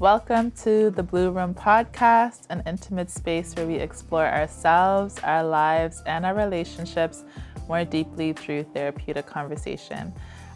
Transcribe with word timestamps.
Welcome 0.00 0.52
to 0.62 0.90
the 0.90 1.02
Blue 1.02 1.32
Room 1.32 1.54
Podcast, 1.54 2.42
an 2.50 2.62
intimate 2.68 3.10
space 3.10 3.56
where 3.56 3.66
we 3.66 3.74
explore 3.74 4.28
ourselves, 4.28 5.18
our 5.24 5.42
lives, 5.42 6.04
and 6.06 6.24
our 6.24 6.36
relationships 6.36 7.24
more 7.66 7.84
deeply 7.84 8.32
through 8.32 8.62
therapeutic 8.72 9.26
conversation. 9.26 10.12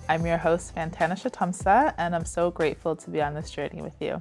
I'm 0.09 0.25
your 0.25 0.37
host, 0.37 0.77
Fantana 0.77 1.21
Shatamsa, 1.21 1.93
and 1.99 2.15
I'm 2.15 2.25
so 2.25 2.53
grateful 2.53 2.95
to 2.95 3.11
be 3.11 3.21
on 3.21 3.35
this 3.35 3.51
journey 3.51 3.83
with 3.83 4.01
you. 4.01 4.21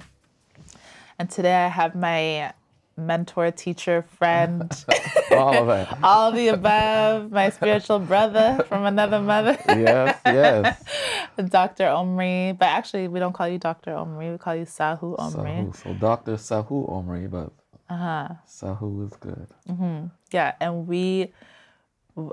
And 1.20 1.30
today 1.30 1.54
I 1.54 1.68
have 1.68 1.94
my 1.94 2.52
mentor, 2.96 3.52
teacher, 3.52 4.02
friend, 4.02 4.72
all 5.30 5.54
of 5.54 5.68
it, 5.68 5.88
all 6.02 6.32
the 6.32 6.48
above, 6.48 7.30
my 7.30 7.50
spiritual 7.50 8.00
brother 8.00 8.64
from 8.68 8.86
another 8.86 9.20
mother. 9.20 9.56
yes, 9.68 10.20
yes. 10.26 10.84
Dr. 11.36 11.88
Omri, 11.88 12.52
but 12.58 12.66
actually 12.66 13.08
we 13.08 13.18
don't 13.20 13.32
call 13.32 13.48
you 13.48 13.58
Dr. 13.58 13.94
Omri, 13.94 14.30
we 14.30 14.38
call 14.38 14.54
you 14.54 14.64
Sahu 14.64 15.18
Omri. 15.18 15.50
Sahu. 15.50 15.76
So 15.76 15.94
Dr. 15.94 16.34
Sahu 16.34 16.90
Omri, 16.90 17.26
but 17.26 17.52
uh-huh. 17.88 18.28
Sahu 18.46 19.06
is 19.06 19.16
good. 19.18 19.46
Mm-hmm. 19.68 20.06
Yeah, 20.32 20.54
and 20.60 20.86
we. 20.86 21.32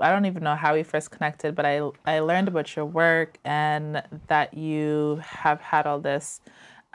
I 0.02 0.10
don't 0.10 0.26
even 0.26 0.42
know 0.42 0.56
how 0.56 0.74
we 0.74 0.82
first 0.82 1.10
connected, 1.10 1.54
but 1.54 1.64
I 1.64 1.80
I 2.04 2.20
learned 2.20 2.48
about 2.48 2.76
your 2.76 2.84
work 2.84 3.38
and 3.44 4.02
that 4.28 4.52
you 4.54 5.20
have 5.24 5.60
had 5.60 5.86
all 5.86 6.00
this 6.00 6.40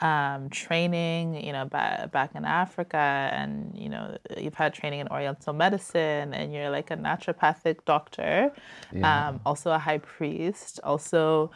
um, 0.00 0.50
training, 0.50 1.42
you 1.44 1.52
know, 1.52 1.64
back, 1.64 2.12
back 2.12 2.34
in 2.34 2.44
Africa, 2.44 3.30
and 3.32 3.72
you 3.76 3.88
know, 3.88 4.18
you've 4.36 4.54
had 4.54 4.74
training 4.74 5.00
in 5.00 5.08
Oriental 5.08 5.52
medicine, 5.52 6.34
and 6.34 6.52
you're 6.52 6.70
like 6.70 6.90
a 6.90 6.96
naturopathic 6.96 7.84
doctor, 7.86 8.52
yeah. 8.92 9.28
um, 9.28 9.40
also 9.46 9.70
a 9.70 9.78
high 9.78 9.98
priest, 9.98 10.80
also 10.84 11.50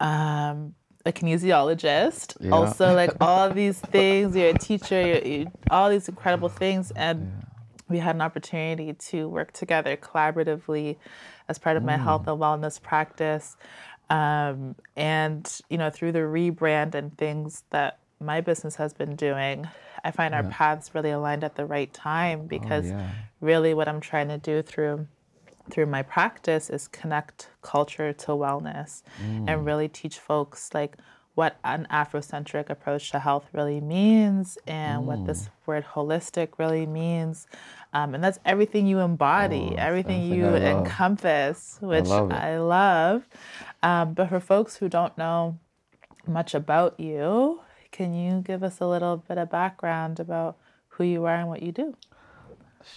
um, 0.00 0.74
a 1.06 1.12
kinesiologist, 1.12 2.36
yeah. 2.40 2.50
also 2.50 2.94
like 2.94 3.12
all 3.20 3.50
these 3.50 3.78
things. 3.78 4.34
You're 4.34 4.50
a 4.50 4.58
teacher, 4.58 5.00
you're, 5.00 5.24
you're, 5.24 5.52
all 5.70 5.90
these 5.90 6.08
incredible 6.08 6.48
things, 6.48 6.92
and 6.96 7.20
yeah. 7.20 7.44
we 7.88 7.98
had 7.98 8.14
an 8.14 8.22
opportunity 8.22 8.92
to 8.92 9.28
work 9.28 9.52
together 9.52 9.96
collaboratively 9.96 10.96
as 11.48 11.58
part 11.58 11.76
of 11.76 11.82
my 11.82 11.96
mm. 11.96 12.02
health 12.02 12.26
and 12.26 12.40
wellness 12.40 12.80
practice. 12.80 13.56
Um, 14.10 14.76
and 14.96 15.60
you 15.68 15.78
know, 15.78 15.90
through 15.90 16.12
the 16.12 16.20
rebrand 16.20 16.94
and 16.94 17.16
things 17.16 17.64
that 17.70 17.98
my 18.20 18.40
business 18.40 18.76
has 18.76 18.92
been 18.92 19.16
doing, 19.16 19.68
I 20.04 20.10
find 20.10 20.32
yeah. 20.32 20.42
our 20.42 20.48
paths 20.50 20.94
really 20.94 21.10
aligned 21.10 21.44
at 21.44 21.56
the 21.56 21.64
right 21.64 21.92
time 21.92 22.42
oh, 22.44 22.46
because 22.46 22.92
oh, 22.92 23.06
really 23.40 23.74
what 23.74 23.88
I'm 23.88 24.00
trying 24.00 24.28
to 24.28 24.38
do 24.38 24.62
through 24.62 25.06
through 25.70 25.86
my 25.86 26.02
practice 26.02 26.68
is 26.70 26.88
connect 26.88 27.48
culture 27.62 28.12
to 28.12 28.26
wellness 28.32 29.02
mm. 29.22 29.44
and 29.48 29.64
really 29.64 29.88
teach 29.88 30.18
folks 30.18 30.70
like 30.74 30.96
what 31.34 31.56
an 31.64 31.86
Afrocentric 31.90 32.70
approach 32.70 33.10
to 33.10 33.18
health 33.18 33.46
really 33.52 33.80
means 33.80 34.56
and 34.66 35.02
mm. 35.02 35.06
what 35.06 35.26
this 35.26 35.48
word 35.66 35.84
holistic 35.94 36.50
really 36.58 36.86
means. 36.86 37.46
Um, 37.92 38.14
and 38.14 38.22
that's 38.22 38.38
everything 38.44 38.86
you 38.86 39.00
embody, 39.00 39.70
oh, 39.72 39.76
everything 39.76 40.32
you 40.32 40.46
encompass, 40.46 41.78
which 41.80 42.06
I 42.06 42.08
love. 42.08 42.32
I 42.32 42.58
love. 42.58 43.28
Um, 43.82 44.14
but 44.14 44.28
for 44.28 44.40
folks 44.40 44.76
who 44.76 44.88
don't 44.88 45.16
know 45.18 45.58
much 46.26 46.54
about 46.54 46.98
you, 46.98 47.60
can 47.90 48.14
you 48.14 48.40
give 48.40 48.62
us 48.62 48.80
a 48.80 48.86
little 48.86 49.16
bit 49.16 49.38
of 49.38 49.50
background 49.50 50.20
about 50.20 50.56
who 50.88 51.04
you 51.04 51.24
are 51.24 51.36
and 51.36 51.48
what 51.48 51.62
you 51.62 51.72
do? 51.72 51.96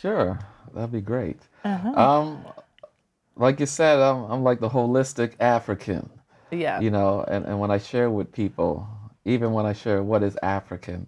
Sure, 0.02 0.40
that'd 0.74 0.92
be 0.92 1.02
great. 1.02 1.40
Uh-huh. 1.64 1.90
Um, 1.90 2.46
like 3.36 3.60
you 3.60 3.66
said, 3.66 4.00
I'm, 4.00 4.24
I'm 4.32 4.44
like 4.44 4.60
the 4.60 4.70
holistic 4.70 5.34
African. 5.40 6.10
Yeah. 6.52 6.80
You 6.80 6.92
know, 6.92 7.26
and, 7.28 7.46
and 7.46 7.60
when 7.60 7.72
I 7.72 7.78
share 7.78 8.10
with 8.10 8.32
people, 8.32 8.88
even 9.26 9.52
when 9.52 9.66
I 9.66 9.74
share 9.74 10.02
what 10.04 10.24
is 10.24 10.38
African, 10.42 11.08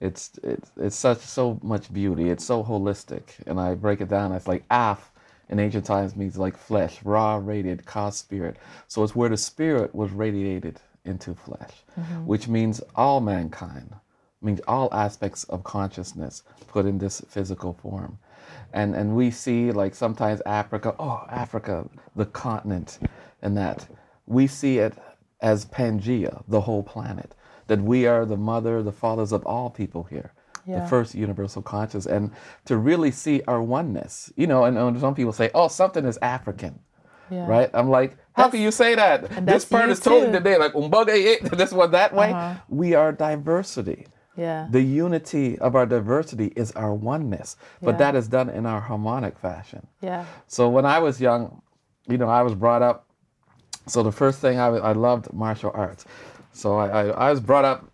it's 0.00 0.38
it's 0.42 0.70
it's 0.76 0.96
such 0.96 1.20
so 1.20 1.58
much 1.62 1.92
beauty. 1.92 2.28
It's 2.28 2.44
so 2.44 2.62
holistic, 2.62 3.22
and 3.46 3.58
I 3.58 3.74
break 3.74 4.02
it 4.02 4.08
down. 4.08 4.32
It's 4.32 4.46
like 4.46 4.64
Af 4.70 5.10
in 5.48 5.58
ancient 5.58 5.86
times 5.86 6.16
means 6.16 6.36
like 6.36 6.56
flesh, 6.56 6.98
raw, 7.04 7.40
radiated, 7.42 7.86
ka 7.86 8.10
spirit. 8.10 8.56
So 8.88 9.02
it's 9.02 9.14
where 9.16 9.28
the 9.28 9.36
spirit 9.36 9.94
was 9.94 10.10
radiated 10.10 10.80
into 11.04 11.34
flesh, 11.34 11.70
mm-hmm. 11.98 12.26
which 12.26 12.48
means 12.48 12.82
all 12.94 13.20
mankind, 13.20 13.94
means 14.42 14.60
all 14.68 14.88
aspects 14.92 15.44
of 15.44 15.64
consciousness 15.64 16.42
put 16.68 16.86
in 16.86 16.98
this 16.98 17.22
physical 17.28 17.72
form. 17.72 18.18
And 18.72 18.94
and 18.94 19.16
we 19.16 19.30
see 19.30 19.72
like 19.72 19.94
sometimes 19.94 20.40
Africa, 20.46 20.94
oh 20.98 21.24
Africa, 21.30 21.88
the 22.14 22.26
continent, 22.26 22.98
and 23.42 23.56
that 23.56 23.86
we 24.26 24.46
see 24.46 24.78
it 24.78 24.94
as 25.40 25.64
Pangea, 25.66 26.42
the 26.48 26.60
whole 26.60 26.82
planet, 26.82 27.34
that 27.66 27.80
we 27.80 28.06
are 28.06 28.24
the 28.24 28.36
mother, 28.36 28.82
the 28.82 28.92
fathers 28.92 29.32
of 29.32 29.44
all 29.46 29.70
people 29.70 30.04
here 30.04 30.32
yeah. 30.66 30.80
the 30.80 30.86
first 30.86 31.14
universal 31.14 31.62
conscious, 31.62 32.06
and 32.06 32.30
to 32.64 32.76
really 32.76 33.10
see 33.10 33.42
our 33.46 33.62
oneness. 33.62 34.32
You 34.36 34.46
know, 34.46 34.64
and, 34.64 34.76
and 34.76 34.98
some 35.00 35.14
people 35.14 35.32
say, 35.32 35.50
"Oh, 35.54 35.68
something 35.68 36.04
is 36.04 36.18
African." 36.20 36.78
Yeah. 37.30 37.46
Right? 37.48 37.70
I'm 37.74 37.88
like, 37.90 38.16
how 38.34 38.44
that's, 38.44 38.52
can 38.52 38.60
you 38.60 38.70
say 38.70 38.94
that? 38.94 39.44
This 39.44 39.64
part 39.64 39.90
is 39.90 39.98
totally 39.98 40.30
today, 40.30 40.58
like 40.58 40.74
umbaga 40.74 41.50
this 41.56 41.72
one 41.72 41.90
that 41.90 42.14
way. 42.14 42.30
Uh-huh. 42.30 42.54
We 42.68 42.94
are 42.94 43.10
diversity. 43.10 44.06
Yeah. 44.36 44.68
The 44.70 44.82
unity 44.82 45.58
of 45.58 45.74
our 45.74 45.86
diversity 45.86 46.52
is 46.56 46.72
our 46.72 46.94
oneness, 46.94 47.56
but 47.82 47.92
yeah. 47.92 47.98
that 47.98 48.16
is 48.16 48.28
done 48.28 48.50
in 48.50 48.66
our 48.66 48.80
harmonic 48.80 49.38
fashion. 49.38 49.86
Yeah. 50.02 50.26
So 50.46 50.68
when 50.68 50.84
I 50.84 50.98
was 50.98 51.20
young, 51.20 51.62
you 52.08 52.18
know, 52.18 52.28
I 52.28 52.42
was 52.42 52.54
brought 52.54 52.82
up. 52.82 53.06
So 53.86 54.02
the 54.02 54.12
first 54.12 54.40
thing 54.40 54.58
I, 54.58 54.66
I 54.66 54.92
loved 54.92 55.32
martial 55.32 55.70
arts. 55.74 56.04
So 56.52 56.76
I, 56.76 56.88
I, 56.88 57.28
I 57.28 57.30
was 57.30 57.40
brought 57.40 57.64
up 57.64 57.90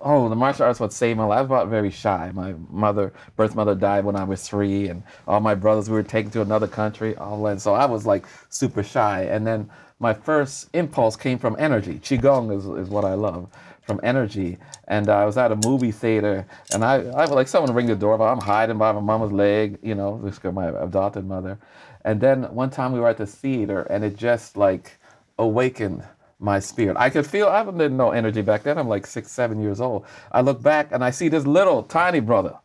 oh, 0.00 0.28
the 0.28 0.36
martial 0.36 0.64
arts 0.64 0.80
would 0.80 0.92
save 0.92 1.16
my 1.16 1.24
life. 1.24 1.50
I 1.50 1.62
was 1.64 1.68
very 1.68 1.90
shy. 1.90 2.30
My 2.32 2.54
mother, 2.70 3.12
birth 3.36 3.54
mother, 3.54 3.74
died 3.74 4.04
when 4.04 4.16
I 4.16 4.24
was 4.24 4.46
three, 4.46 4.88
and 4.88 5.02
all 5.26 5.40
my 5.40 5.54
brothers 5.54 5.90
we 5.90 5.96
were 5.96 6.02
taken 6.02 6.30
to 6.32 6.40
another 6.40 6.68
country. 6.68 7.16
All 7.16 7.42
that, 7.44 7.60
so 7.60 7.74
I 7.74 7.86
was 7.86 8.06
like 8.06 8.26
super 8.48 8.82
shy. 8.82 9.22
And 9.24 9.46
then 9.46 9.68
my 9.98 10.14
first 10.14 10.68
impulse 10.72 11.16
came 11.16 11.38
from 11.38 11.56
energy. 11.58 11.94
Qigong 11.98 12.56
is, 12.56 12.64
is 12.86 12.88
what 12.88 13.04
I 13.04 13.14
love 13.14 13.48
from 13.88 13.98
energy. 14.02 14.58
And 14.86 15.08
uh, 15.08 15.16
I 15.16 15.24
was 15.24 15.38
at 15.38 15.50
a 15.50 15.56
movie 15.56 15.90
theater, 15.90 16.46
and 16.74 16.84
I, 16.84 16.96
I 16.96 17.22
was 17.22 17.30
like 17.30 17.48
someone 17.48 17.74
ring 17.74 17.86
the 17.86 17.96
doorbell. 17.96 18.28
I'm 18.28 18.38
hiding 18.38 18.76
by 18.76 18.92
my 18.92 19.00
mama's 19.00 19.32
leg, 19.32 19.78
you 19.82 19.94
know, 19.94 20.20
this 20.22 20.44
my 20.44 20.68
adopted 20.68 21.26
mother. 21.26 21.58
And 22.04 22.20
then 22.20 22.44
one 22.54 22.68
time 22.68 22.92
we 22.92 23.00
were 23.00 23.08
at 23.08 23.16
the 23.16 23.26
theater, 23.26 23.82
and 23.84 24.04
it 24.04 24.14
just 24.16 24.58
like 24.58 24.98
awakened 25.38 26.04
my 26.38 26.60
spirit. 26.60 26.98
I 26.98 27.08
could 27.08 27.26
feel, 27.26 27.48
I 27.48 27.64
didn't 27.64 27.96
know 27.96 28.10
energy 28.10 28.42
back 28.42 28.62
then. 28.62 28.78
I'm 28.78 28.88
like 28.88 29.06
six, 29.06 29.32
seven 29.32 29.60
years 29.60 29.80
old. 29.80 30.04
I 30.30 30.42
look 30.42 30.62
back 30.62 30.92
and 30.92 31.02
I 31.02 31.10
see 31.10 31.28
this 31.28 31.46
little 31.46 31.82
tiny 31.82 32.20
brother, 32.20 32.58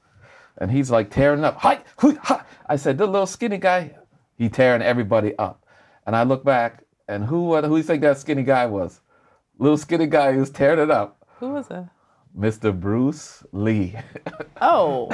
and 0.57 0.69
he's 0.69 0.91
like 0.91 1.09
tearing 1.09 1.45
up. 1.45 1.57
Hi, 1.59 1.79
hi. 1.97 2.43
I 2.67 2.75
said, 2.75 2.97
the 2.97 3.07
little 3.07 3.27
skinny 3.27 3.57
guy, 3.57 3.95
he 4.37 4.49
tearing 4.49 4.81
everybody 4.81 5.37
up. 5.37 5.65
And 6.05 6.17
I 6.17 6.23
look 6.23 6.43
back, 6.43 6.83
and 7.07 7.23
who, 7.23 7.55
who 7.55 7.61
do 7.61 7.77
you 7.77 7.83
think 7.83 8.01
that 8.01 8.17
skinny 8.17 8.43
guy 8.43 8.65
was? 8.65 8.99
Little 9.63 9.77
skinny 9.77 10.07
guy 10.07 10.33
who's 10.33 10.49
tearing 10.49 10.79
it 10.79 10.91
up. 10.91 11.25
Who 11.39 11.49
was 11.49 11.67
it? 11.71 11.85
Mr. 12.37 12.77
Bruce 12.77 13.43
Lee. 13.51 13.95
oh. 14.61 15.09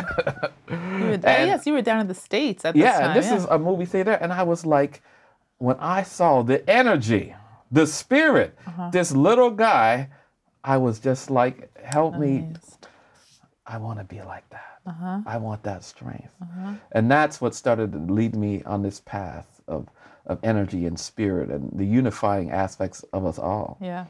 You 0.69 0.75
were, 0.75 1.13
and, 1.13 1.23
yes, 1.23 1.65
you 1.67 1.73
were 1.73 1.81
down 1.81 1.99
in 1.99 2.07
the 2.07 2.13
States 2.13 2.65
at 2.65 2.73
this 2.73 2.81
yeah, 2.81 2.99
time. 2.99 3.15
this 3.15 3.25
yeah, 3.25 3.35
this 3.35 3.43
is 3.43 3.49
a 3.49 3.59
movie 3.59 3.85
theater, 3.85 4.13
and 4.13 4.31
I 4.31 4.43
was 4.43 4.65
like, 4.65 5.01
when 5.57 5.75
I 5.79 6.03
saw 6.03 6.41
the 6.41 6.67
energy 6.69 7.35
the 7.71 7.88
spirit. 7.88 8.57
Uh-huh. 8.65 8.89
This 8.91 9.11
little 9.11 9.51
guy, 9.51 10.09
I 10.63 10.77
was 10.77 10.99
just 10.99 11.29
like, 11.29 11.75
help 11.77 12.15
me. 12.15 12.47
I 13.65 13.77
want 13.77 13.99
to 13.99 14.05
be 14.05 14.21
like 14.21 14.49
that. 14.49 14.79
Uh-huh. 14.85 15.21
I 15.25 15.38
want 15.38 15.63
that 15.63 15.83
strength. 15.83 16.33
Uh-huh. 16.41 16.73
And 16.93 17.11
that's 17.11 17.39
what 17.39 17.53
started 17.53 17.91
to 17.91 17.99
lead 17.99 18.35
me 18.35 18.63
on 18.63 18.81
this 18.81 18.99
path 19.01 19.61
of, 19.67 19.88
of 20.25 20.39
energy 20.43 20.85
and 20.85 20.99
spirit 20.99 21.49
and 21.49 21.71
the 21.73 21.85
unifying 21.85 22.49
aspects 22.51 23.03
of 23.13 23.25
us 23.25 23.38
all. 23.38 23.77
Yeah. 23.79 24.05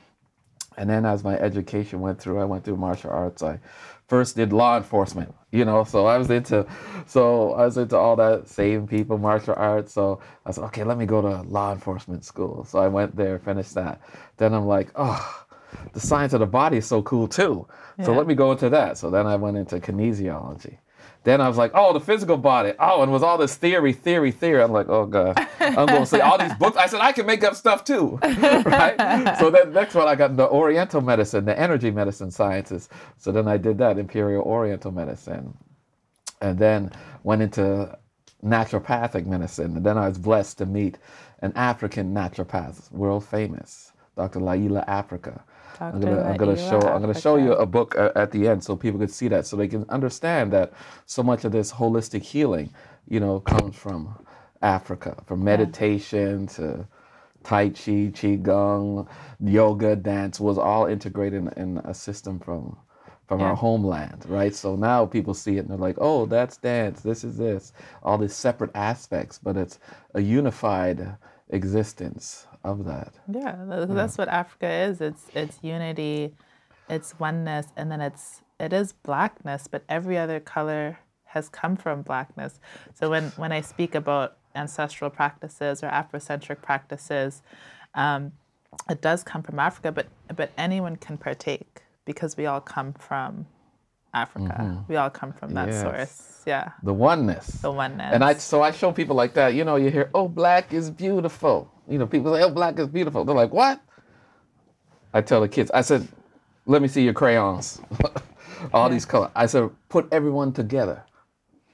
And 0.80 0.90
then 0.90 1.06
as 1.06 1.26
my 1.26 1.38
education 1.38 2.00
went 2.00 2.22
through, 2.22 2.40
I 2.40 2.46
went 2.46 2.64
through 2.64 2.78
martial 2.78 3.12
arts. 3.12 3.44
I 3.44 3.60
first 4.08 4.38
did 4.38 4.54
law 4.54 4.78
enforcement, 4.78 5.36
you 5.52 5.66
know, 5.66 5.84
so 5.84 6.06
I 6.06 6.18
was 6.18 6.30
into, 6.32 6.66
so 7.06 7.52
I 7.52 7.66
was 7.66 7.78
into 7.78 7.98
all 7.98 8.16
that 8.16 8.48
saving 8.48 8.88
people, 8.88 9.18
martial 9.18 9.56
arts. 9.58 9.92
So 9.92 10.22
I 10.46 10.52
said, 10.52 10.64
okay, 10.66 10.86
let 10.86 10.98
me 10.98 11.06
go 11.06 11.22
to 11.22 11.42
law 11.42 11.74
enforcement 11.74 12.24
school. 12.24 12.64
So 12.64 12.80
I 12.80 12.88
went 12.88 13.14
there, 13.18 13.40
finished 13.40 13.74
that. 13.74 14.00
Then 14.38 14.54
I'm 14.54 14.68
like, 14.68 14.90
oh, 14.96 15.46
the 15.92 16.00
science 16.00 16.32
of 16.32 16.40
the 16.40 16.48
body 16.48 16.78
is 16.78 16.88
so 16.88 17.02
cool 17.02 17.28
too. 17.28 17.68
Yeah. 17.98 18.06
So 18.06 18.14
let 18.14 18.26
me 18.26 18.34
go 18.34 18.54
into 18.54 18.70
that. 18.70 18.98
So 18.98 19.10
then 19.10 19.28
I 19.28 19.36
went 19.36 19.58
into 19.58 19.80
kinesiology. 19.82 20.78
Then 21.24 21.42
I 21.42 21.48
was 21.48 21.58
like, 21.58 21.72
oh, 21.76 21.94
the 21.94 22.00
physical 22.00 22.38
body. 22.38 22.74
Oh, 22.80 23.04
and 23.04 23.12
was 23.12 23.24
all 23.24 23.38
this 23.38 23.56
theory, 23.56 23.94
theory, 23.94 24.32
theory. 24.32 24.64
I'm 24.64 24.72
like, 24.72 24.90
oh 24.90 25.06
god, 25.06 25.38
I'm 25.60 25.86
going 25.86 26.02
to 26.02 26.06
say 26.06 26.22
all 26.22 26.38
these 26.38 26.54
books. 26.56 26.78
I 26.78 26.88
said 26.88 27.02
I 27.02 27.12
can 27.12 27.26
make 27.26 27.44
up 27.44 27.56
stuff 27.56 27.84
too, 27.84 28.20
right? 28.24 29.38
So 29.40 29.50
then 29.50 29.74
next 29.74 29.96
one 29.96 30.08
I 30.08 30.16
got 30.16 30.38
the 30.38 30.48
Oriental 30.50 31.02
medicine, 31.02 31.46
the 31.46 31.60
energy 31.60 31.92
medicine 31.92 32.32
sciences. 32.32 32.90
So 33.18 33.32
then 33.32 33.48
I 33.48 33.58
did 33.58 33.78
that 33.80 33.98
Imperial 33.98 34.44
Oriental 34.44 34.92
medicine, 34.92 35.58
and 36.42 36.58
then 36.58 36.92
went 37.24 37.42
into 37.42 37.98
naturopathic 38.44 39.26
medicine. 39.26 39.78
And 39.78 39.86
then 39.86 39.98
I 39.98 40.08
was 40.08 40.18
blessed 40.18 40.58
to 40.60 40.66
meet 40.66 40.98
an 41.42 41.54
African 41.56 42.14
naturopath, 42.14 42.92
world 42.92 43.26
famous, 43.26 43.92
Dr. 44.16 44.40
Llaila 44.40 44.88
Afrika. 44.88 45.42
I'm 45.94 46.02
gonna, 46.02 46.22
I'm 46.24 46.38
gonna 46.38 46.58
show 46.58 46.80
I'm 46.82 47.02
gonna 47.02 47.14
show 47.16 47.38
you 47.38 47.54
a 47.54 47.66
book 47.66 47.96
at 47.98 48.32
the 48.32 48.48
end 48.48 48.64
so 48.64 48.76
people 48.76 49.00
can 49.00 49.10
see 49.10 49.28
that 49.30 49.48
so 49.48 49.58
they 49.58 49.68
can 49.68 49.86
understand 49.90 50.54
that 50.54 50.74
so 51.06 51.24
much 51.24 51.46
of 51.46 51.52
this 51.54 51.72
holistic 51.74 52.24
healing, 52.24 52.72
you 53.10 53.20
know, 53.20 53.40
comes 53.42 53.76
from 53.76 54.16
Africa, 54.62 55.22
from 55.28 55.44
meditation 55.44 56.48
to 56.48 56.88
Tai 57.44 57.70
Chi, 57.70 58.12
Qigong, 58.14 59.08
yoga, 59.40 59.96
dance 59.96 60.40
was 60.40 60.58
all 60.58 60.86
integrated 60.88 61.48
in, 61.58 61.64
in 61.64 61.78
a 61.80 61.94
system 61.94 62.40
from 62.40 62.78
from 63.28 63.42
our 63.42 63.56
homeland, 63.56 64.26
right? 64.28 64.56
So 64.56 64.76
now 64.76 65.06
people 65.06 65.34
see 65.36 65.58
it 65.58 65.62
and 65.62 65.70
they're 65.70 65.78
like, 65.78 65.98
oh, 66.00 66.26
that's 66.28 66.58
dance, 66.58 67.02
this 67.02 67.24
is 67.24 67.38
this, 67.38 67.74
all 68.04 68.18
these 68.18 68.36
separate 68.36 68.72
aspects, 68.76 69.40
but 69.40 69.58
it's 69.58 69.80
a 70.16 70.22
unified 70.22 71.18
existence 71.52 72.48
of 72.64 72.86
that. 72.86 73.14
Yeah, 73.32 73.56
tha- 73.68 73.88
that's 73.90 74.18
what 74.18 74.28
Africa 74.28 74.70
is. 74.70 75.02
It's 75.02 75.28
it's 75.34 75.60
unity, 75.62 76.36
it's 76.90 77.20
oneness, 77.20 77.68
and 77.78 77.92
then 77.92 78.02
it's 78.02 78.42
it 78.60 78.74
is 78.74 78.94
blackness, 78.94 79.68
but 79.68 79.84
every 79.88 80.18
other 80.18 80.40
color 80.40 81.00
has 81.26 81.48
come 81.50 81.76
from 81.76 82.02
blackness. 82.02 82.60
So 82.94 83.10
when 83.10 83.26
when 83.38 83.52
I 83.52 83.62
speak 83.62 83.96
about 83.96 84.38
ancestral 84.56 85.10
practices 85.10 85.84
or 85.84 85.88
Afrocentric 85.90 86.62
practices, 86.62 87.42
um, 87.96 88.32
it 88.90 89.02
does 89.02 89.24
come 89.24 89.44
from 89.44 89.60
Africa, 89.60 89.92
but 89.92 90.08
but 90.36 90.52
anyone 90.58 90.96
can 90.98 91.18
partake 91.18 91.82
because 92.06 92.36
we 92.36 92.46
all 92.46 92.62
come 92.62 92.94
from 92.94 93.46
Africa. 94.14 94.84
We 94.88 94.96
all 94.96 95.10
come 95.12 95.32
from 95.34 95.54
that 95.54 95.68
Yes. 95.70 95.82
source. 95.82 96.44
Yeah, 96.48 96.72
The 96.84 96.94
oneness. 96.94 97.62
the 97.62 97.72
oneness. 97.72 98.12
And 98.14 98.24
I 98.24 98.34
so 98.36 98.62
I 98.64 98.72
show 98.72 98.92
people 98.92 99.16
like 99.16 99.34
that. 99.36 99.54
You 99.54 99.64
know, 99.64 99.76
you 99.76 99.92
hear, 99.92 100.10
"Oh, 100.16 100.28
black 100.28 100.74
is 100.74 100.90
beautiful." 100.90 101.70
You 101.90 101.98
know, 101.98 102.06
people 102.06 102.34
say, 102.34 102.44
"Oh, 102.44 102.52
black 102.52 102.78
is 102.80 102.88
beautiful." 102.88 103.26
They're 103.26 103.36
like, 103.36 103.52
"What?" 103.52 103.82
I 105.14 105.22
tell 105.22 105.42
the 105.42 105.50
kids, 105.50 105.72
I 105.72 105.82
said, 105.82 106.08
"Let 106.68 106.82
me 106.82 106.88
see 106.88 107.04
your 107.04 107.14
crayons, 107.14 107.82
all 108.74 108.90
these 108.90 109.06
colors." 109.06 109.32
I 109.36 109.48
said, 109.48 109.70
"Put 109.90 110.08
everyone 110.12 110.54
together, 110.54 111.04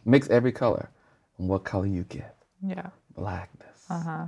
mix 0.06 0.30
every 0.30 0.54
color, 0.54 0.90
and 1.38 1.50
what 1.50 1.66
color 1.66 1.86
you 1.86 2.04
get? 2.04 2.36
yeah, 2.66 2.90
Blackness." 3.16 3.86
Uh-huh. 3.90 4.26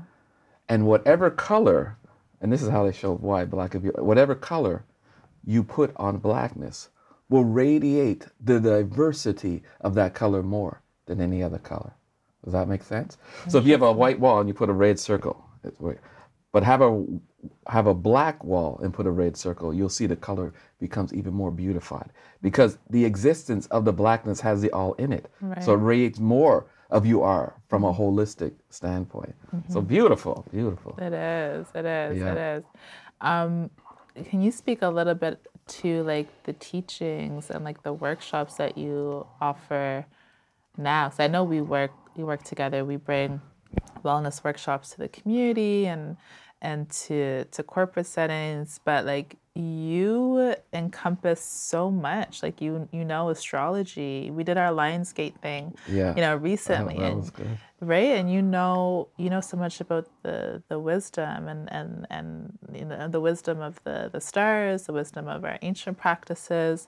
And 0.69 0.85
whatever 0.85 1.29
color, 1.29 1.97
and 2.41 2.51
this 2.51 2.61
is 2.61 2.69
how 2.69 2.83
they 2.85 2.91
show 2.91 3.15
why 3.15 3.45
black 3.45 3.73
is 3.73 3.81
beautiful. 3.81 4.05
Whatever 4.05 4.35
color 4.35 4.83
you 5.45 5.63
put 5.63 5.93
on 5.95 6.17
blackness 6.17 6.89
will 7.29 7.45
radiate 7.45 8.27
the 8.43 8.59
diversity 8.59 9.63
of 9.81 9.93
that 9.95 10.13
color 10.13 10.43
more 10.43 10.81
than 11.05 11.21
any 11.21 11.41
other 11.41 11.57
color. 11.57 11.93
Does 12.43 12.53
that 12.53 12.67
make 12.67 12.83
sense? 12.83 13.17
So 13.47 13.57
if 13.57 13.65
you 13.65 13.71
have 13.71 13.81
a 13.81 13.91
white 14.03 14.19
wall 14.19 14.39
and 14.39 14.47
you 14.49 14.53
put 14.53 14.69
a 14.69 14.73
red 14.73 14.99
circle. 14.99 15.46
But 16.51 16.63
have 16.63 16.81
a 16.81 17.05
have 17.67 17.87
a 17.87 17.93
black 17.93 18.43
wall 18.43 18.79
and 18.81 18.93
put 18.93 19.05
a 19.05 19.11
red 19.11 19.37
circle, 19.37 19.73
you'll 19.73 19.89
see 19.89 20.07
the 20.07 20.15
color 20.15 20.53
becomes 20.79 21.13
even 21.13 21.33
more 21.33 21.51
beautified 21.51 22.09
because 22.41 22.77
the 22.89 23.05
existence 23.05 23.67
of 23.67 23.85
the 23.85 23.93
blackness 23.93 24.39
has 24.41 24.61
the 24.61 24.71
all 24.71 24.93
in 24.93 25.13
it. 25.13 25.29
So 25.61 25.73
it 25.73 25.77
radiates 25.77 26.19
more 26.19 26.65
of 26.89 27.05
you 27.05 27.21
are 27.21 27.53
from 27.67 27.83
a 27.83 27.93
holistic 27.93 28.53
standpoint. 28.69 29.35
So 29.69 29.81
beautiful, 29.81 30.45
beautiful. 30.51 30.97
It 30.97 31.13
is. 31.13 31.67
It 31.75 31.85
is. 31.85 32.17
Yeah. 32.17 32.31
It 32.31 32.57
is. 32.57 32.63
Um, 33.21 33.69
can 34.25 34.41
you 34.41 34.51
speak 34.51 34.81
a 34.81 34.89
little 34.89 35.13
bit 35.13 35.45
to 35.67 36.03
like 36.03 36.27
the 36.43 36.53
teachings 36.53 37.49
and 37.49 37.63
like 37.63 37.83
the 37.83 37.93
workshops 37.93 38.55
that 38.55 38.77
you 38.77 39.27
offer 39.41 40.05
now? 40.77 41.09
So 41.09 41.23
I 41.23 41.27
know 41.27 41.43
we 41.43 41.61
work 41.61 41.91
we 42.15 42.23
work 42.23 42.43
together. 42.43 42.83
We 42.83 42.95
bring 42.95 43.41
wellness 44.03 44.43
workshops 44.43 44.91
to 44.91 44.97
the 44.97 45.07
community 45.09 45.85
and 45.87 46.17
and 46.61 46.89
to 46.89 47.43
to 47.45 47.61
corporate 47.63 48.07
settings, 48.07 48.79
but 48.83 49.05
like 49.05 49.35
you 49.53 50.55
encompass 50.73 51.41
so 51.41 51.91
much. 51.91 52.41
Like 52.43 52.61
you 52.61 52.87
you 52.91 53.03
know 53.05 53.29
astrology. 53.29 54.31
We 54.31 54.43
did 54.43 54.57
our 54.57 54.71
Lionsgate 54.71 55.35
thing, 55.39 55.75
Yeah. 55.87 56.15
you 56.15 56.21
know, 56.21 56.33
Oh, 56.33 56.37
recently. 56.37 56.95
that 56.95 57.03
and 57.11 57.17
was 57.17 57.29
good. 57.29 57.57
right 57.79 58.17
and 58.17 58.31
you 58.31 58.41
know 58.41 59.07
you 59.17 59.29
know 59.29 59.41
so 59.41 59.55
much 59.57 59.79
about 59.81 60.07
the 60.23 60.61
the 60.67 60.79
wisdom 60.79 61.47
and 61.47 61.71
and 61.71 62.07
and 62.09 62.57
you 62.73 62.85
know 62.85 63.07
the 63.07 63.19
wisdom 63.21 63.61
of 63.61 63.79
the 63.83 64.09
the 64.11 64.19
stars 64.21 64.83
the 64.87 64.93
wisdom 64.93 65.27
of 65.27 65.43
our 65.45 65.59
ancient 65.61 65.95
practices 65.97 66.87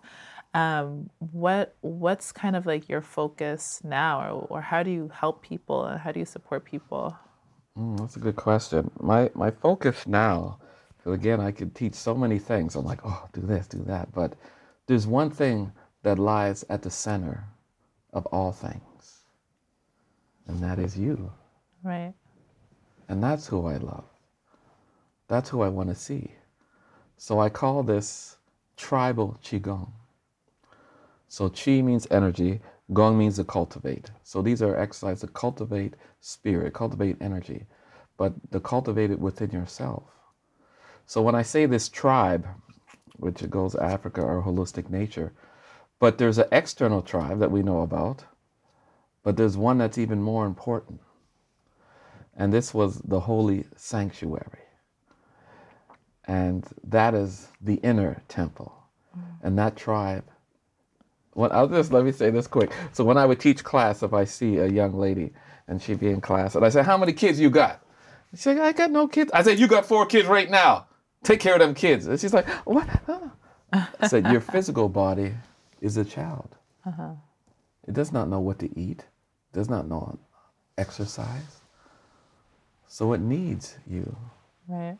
um 0.53 1.09
what 1.19 1.75
what's 1.81 2.31
kind 2.31 2.55
of 2.55 2.65
like 2.65 2.89
your 2.89 3.01
focus 3.01 3.81
now 3.83 4.21
or, 4.21 4.47
or 4.49 4.61
how 4.61 4.83
do 4.83 4.91
you 4.91 5.09
help 5.13 5.43
people 5.43 5.85
and 5.85 5.99
how 5.99 6.11
do 6.11 6.19
you 6.19 6.25
support 6.25 6.65
people 6.65 7.15
Mm, 7.77 7.99
that's 7.99 8.17
a 8.17 8.19
good 8.19 8.35
question. 8.35 8.91
My 8.99 9.31
my 9.35 9.51
focus 9.51 10.07
now, 10.07 10.59
'cause 11.03 11.13
again, 11.13 11.39
I 11.41 11.51
could 11.51 11.75
teach 11.75 11.95
so 11.95 12.15
many 12.15 12.39
things. 12.39 12.75
I'm 12.75 12.85
like, 12.85 13.01
oh, 13.05 13.27
do 13.33 13.41
this, 13.41 13.67
do 13.67 13.79
that. 13.85 14.11
But 14.13 14.35
there's 14.87 15.07
one 15.07 15.29
thing 15.31 15.71
that 16.03 16.19
lies 16.19 16.65
at 16.69 16.83
the 16.83 16.91
center 16.91 17.45
of 18.13 18.25
all 18.27 18.51
things, 18.51 19.25
and 20.47 20.59
that 20.63 20.79
is 20.79 20.97
you. 20.97 21.31
right 21.83 22.13
And 23.09 23.23
that's 23.23 23.47
who 23.47 23.67
I 23.67 23.77
love. 23.77 24.05
That's 25.27 25.49
who 25.49 25.61
I 25.61 25.69
want 25.69 25.89
to 25.89 25.95
see. 25.95 26.33
So 27.17 27.39
I 27.39 27.49
call 27.49 27.83
this 27.83 28.37
tribal 28.77 29.37
Qigong. 29.43 29.91
So 31.29 31.49
Qi 31.49 31.83
means 31.83 32.07
energy, 32.09 32.59
Gong 32.91 33.17
means 33.17 33.35
to 33.35 33.43
cultivate. 33.43 34.09
So 34.23 34.41
these 34.41 34.61
are 34.61 34.75
exercises 34.75 35.21
to 35.21 35.27
cultivate 35.27 35.93
spirit, 36.19 36.73
cultivate 36.73 37.17
energy, 37.21 37.67
but 38.17 38.33
to 38.51 38.59
cultivate 38.59 39.11
it 39.11 39.19
within 39.19 39.51
yourself. 39.51 40.03
So 41.05 41.21
when 41.21 41.35
I 41.35 41.43
say 41.43 41.65
this 41.65 41.87
tribe, 41.87 42.47
which 43.17 43.43
it 43.43 43.51
goes 43.51 43.75
Africa 43.75 44.21
or 44.21 44.41
holistic 44.41 44.89
nature, 44.89 45.31
but 45.99 46.17
there's 46.17 46.39
an 46.39 46.47
external 46.51 47.01
tribe 47.01 47.39
that 47.39 47.51
we 47.51 47.61
know 47.61 47.81
about, 47.81 48.25
but 49.23 49.37
there's 49.37 49.55
one 49.55 49.77
that's 49.77 49.97
even 49.97 50.21
more 50.21 50.45
important. 50.45 50.99
And 52.35 52.51
this 52.51 52.73
was 52.73 52.99
the 52.99 53.19
holy 53.19 53.65
sanctuary. 53.75 54.63
And 56.25 56.65
that 56.83 57.13
is 57.13 57.49
the 57.61 57.75
inner 57.75 58.23
temple. 58.27 58.73
Mm. 59.15 59.23
And 59.43 59.59
that 59.59 59.75
tribe. 59.75 60.23
Well, 61.35 61.51
I'll 61.53 61.67
just 61.67 61.91
let 61.93 62.03
me 62.03 62.11
say 62.11 62.29
this 62.31 62.47
quick. 62.47 62.71
So 62.91 63.03
when 63.03 63.17
I 63.17 63.25
would 63.25 63.39
teach 63.39 63.63
class, 63.63 64.03
if 64.03 64.13
I 64.13 64.25
see 64.25 64.57
a 64.57 64.67
young 64.67 64.93
lady 64.97 65.31
and 65.67 65.81
she'd 65.81 65.99
be 65.99 66.09
in 66.09 66.21
class, 66.21 66.55
and 66.55 66.65
I 66.65 66.69
say, 66.69 66.83
How 66.83 66.97
many 66.97 67.13
kids 67.13 67.39
you 67.39 67.49
got? 67.49 67.83
She's 68.33 68.45
like, 68.47 68.59
I 68.59 68.71
got 68.71 68.91
no 68.91 69.07
kids. 69.07 69.31
I 69.33 69.43
said, 69.43 69.59
You 69.59 69.67
got 69.67 69.85
four 69.85 70.05
kids 70.05 70.27
right 70.27 70.49
now. 70.49 70.87
Take 71.23 71.39
care 71.39 71.53
of 71.53 71.59
them 71.59 71.73
kids. 71.73 72.07
And 72.07 72.19
she's 72.19 72.33
like, 72.33 72.47
What? 72.65 72.87
Huh?" 73.05 73.29
I 73.99 74.07
said, 74.07 74.31
Your 74.31 74.41
physical 74.41 74.89
body 74.89 75.33
is 75.81 75.97
a 75.97 76.05
child. 76.05 76.55
Uh-huh. 76.85 77.11
It 77.87 77.93
does 77.93 78.11
not 78.11 78.27
know 78.29 78.39
what 78.39 78.59
to 78.59 78.79
eat, 78.79 78.99
It 78.99 79.53
does 79.53 79.69
not 79.69 79.87
know 79.87 80.17
exercise. 80.77 81.61
So 82.87 83.13
it 83.13 83.21
needs 83.21 83.77
you. 83.87 84.15
right 84.67 84.97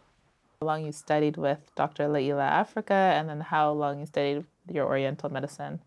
how 0.62 0.68
long 0.68 0.86
you 0.86 0.92
studied 0.92 1.38
with 1.38 1.72
dr 1.76 2.04
Llaila 2.06 2.52
Afrika 2.64 2.92
and 2.92 3.30
then 3.30 3.40
how 3.40 3.72
long 3.72 4.00
you 4.00 4.06
studied 4.06 4.44
your 4.70 4.86
oriental 4.86 5.30
medicine 5.30 5.80